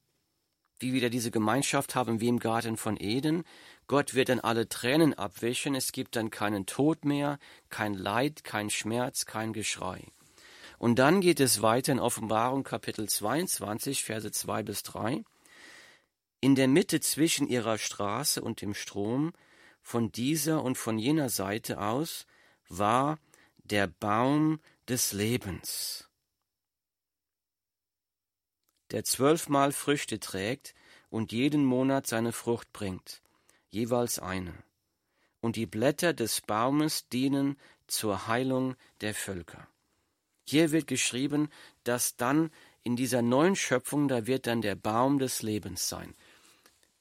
wie 0.83 0.93
wieder 0.93 1.09
diese 1.09 1.31
Gemeinschaft 1.31 1.95
haben 1.95 2.19
wie 2.19 2.27
im 2.27 2.39
Garten 2.39 2.77
von 2.77 2.97
Eden. 2.99 3.43
Gott 3.87 4.13
wird 4.13 4.29
dann 4.29 4.39
alle 4.39 4.69
Tränen 4.69 5.13
abwischen, 5.13 5.73
es 5.73 5.91
gibt 5.91 6.15
dann 6.15 6.29
keinen 6.29 6.65
Tod 6.65 7.05
mehr, 7.05 7.39
kein 7.69 7.95
Leid, 7.95 8.43
kein 8.43 8.69
Schmerz, 8.69 9.25
kein 9.25 9.53
Geschrei. 9.53 10.03
Und 10.77 10.99
dann 10.99 11.21
geht 11.21 11.39
es 11.39 11.61
weiter 11.61 11.93
in 11.93 11.99
Offenbarung 11.99 12.63
Kapitel 12.63 13.07
22, 13.07 14.03
Verse 14.03 14.29
2 14.29 14.63
bis 14.63 14.83
3. 14.83 15.23
In 16.41 16.55
der 16.55 16.67
Mitte 16.67 16.99
zwischen 16.99 17.47
ihrer 17.47 17.77
Straße 17.77 18.41
und 18.41 18.61
dem 18.61 18.73
Strom, 18.73 19.31
von 19.81 20.11
dieser 20.11 20.63
und 20.63 20.77
von 20.77 20.99
jener 20.99 21.29
Seite 21.29 21.79
aus, 21.79 22.25
war 22.67 23.17
der 23.63 23.87
Baum 23.87 24.59
des 24.89 25.13
Lebens, 25.13 26.02
der 28.93 29.03
zwölfmal 29.03 29.71
Früchte 29.71 30.19
trägt 30.19 30.73
und 31.09 31.31
jeden 31.31 31.65
Monat 31.65 32.07
seine 32.07 32.31
Frucht 32.31 32.71
bringt, 32.73 33.21
jeweils 33.69 34.19
eine. 34.19 34.53
Und 35.41 35.55
die 35.55 35.65
Blätter 35.65 36.13
des 36.13 36.41
Baumes 36.41 37.09
dienen 37.09 37.57
zur 37.87 38.27
Heilung 38.27 38.75
der 39.01 39.13
Völker. 39.13 39.67
Hier 40.45 40.71
wird 40.71 40.87
geschrieben, 40.87 41.49
dass 41.83 42.15
dann 42.15 42.51
in 42.83 42.95
dieser 42.95 43.21
neuen 43.21 43.55
Schöpfung, 43.55 44.07
da 44.07 44.27
wird 44.27 44.45
dann 44.45 44.61
der 44.61 44.75
Baum 44.75 45.17
des 45.17 45.41
Lebens 45.41 45.89
sein. 45.89 46.13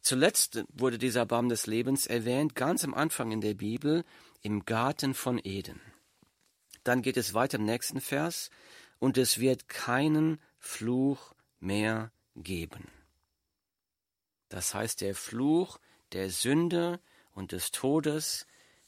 Zuletzt 0.01 0.65
wurde 0.73 0.99
dieser 0.99 1.27
Baum 1.27 1.49
des 1.49 1.67
Lebens 1.67 2.07
erwähnt, 2.07 2.55
ganz 2.55 2.85
am 2.85 2.95
Anfang 2.95 3.33
in 3.33 3.41
der 3.41 3.55
Bibel, 3.55 4.05
im 4.41 4.65
Garten 4.65 5.13
von 5.13 5.39
Eden. 5.43 5.81
Dann 6.85 7.03
geht 7.03 7.17
es 7.17 7.35
weiter 7.35 7.59
im 7.59 7.65
nächsten 7.65 8.01
Vers, 8.01 8.51
und 8.99 9.19
es 9.19 9.39
wird 9.39 9.69
keinen 9.69 10.41
Fluch 10.59 11.35
mehr 11.63 12.13
geben. 12.37 12.89
Das 14.49 14.75
heißt, 14.75 15.01
der 15.01 15.15
Fluch 15.15 15.79
der 16.13 16.31
Sünde 16.31 17.01
und 17.33 17.53
des 17.53 17.71
Todes 17.71 18.47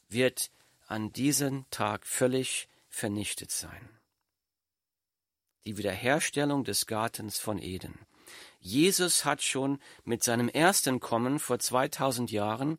wird 0.09 0.51
an 0.87 1.13
diesem 1.13 1.65
Tag 1.71 2.07
völlig 2.07 2.69
vernichtet 2.91 3.51
sein 3.51 3.89
die 5.67 5.79
Wiederherstellung 5.79 6.65
des 6.65 6.87
Gartens 6.87 7.39
von 7.39 7.59
Eden. 7.59 7.99
Jesus 8.61 9.25
hat 9.25 9.43
schon 9.43 9.79
mit 10.05 10.23
seinem 10.23 10.49
ersten 10.49 11.01
Kommen 11.01 11.39
vor 11.39 11.59
2000 11.59 12.31
Jahren 12.31 12.79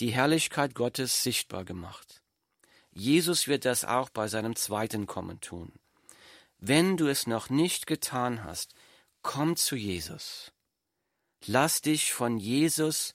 die 0.00 0.10
Herrlichkeit 0.10 0.74
Gottes 0.74 1.22
sichtbar 1.22 1.64
gemacht. 1.64 2.22
Jesus 2.92 3.48
wird 3.48 3.64
das 3.64 3.84
auch 3.84 4.10
bei 4.10 4.28
seinem 4.28 4.56
zweiten 4.56 5.06
Kommen 5.06 5.40
tun. 5.40 5.72
Wenn 6.58 6.96
du 6.96 7.08
es 7.08 7.26
noch 7.26 7.50
nicht 7.50 7.86
getan 7.86 8.44
hast, 8.44 8.74
komm 9.22 9.56
zu 9.56 9.76
Jesus. 9.76 10.52
Lass 11.46 11.80
dich 11.80 12.12
von 12.12 12.38
Jesus, 12.38 13.14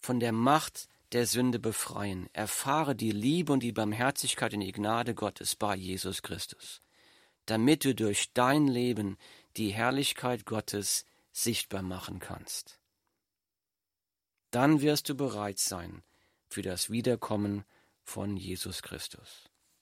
von 0.00 0.20
der 0.20 0.32
Macht 0.32 0.88
der 1.12 1.26
Sünde 1.26 1.58
befreien. 1.58 2.28
Erfahre 2.32 2.94
die 2.94 3.12
Liebe 3.12 3.52
und 3.52 3.62
die 3.62 3.72
Barmherzigkeit 3.72 4.54
und 4.54 4.60
die 4.60 4.72
Gnade 4.72 5.14
Gottes 5.14 5.56
bei 5.56 5.76
Jesus 5.76 6.22
Christus 6.22 6.82
damit 7.46 7.84
du 7.84 7.94
durch 7.94 8.32
dein 8.32 8.66
Leben 8.66 9.18
die 9.56 9.70
Herrlichkeit 9.70 10.46
Gottes 10.46 11.04
sichtbar 11.32 11.82
machen 11.82 12.18
kannst. 12.18 12.80
Dann 14.50 14.80
wirst 14.80 15.08
du 15.08 15.14
bereit 15.14 15.58
sein 15.58 16.02
für 16.48 16.62
das 16.62 16.90
Wiederkommen 16.90 17.64
von 18.02 18.36
Jesus 18.36 18.82
Christus. 18.82 19.50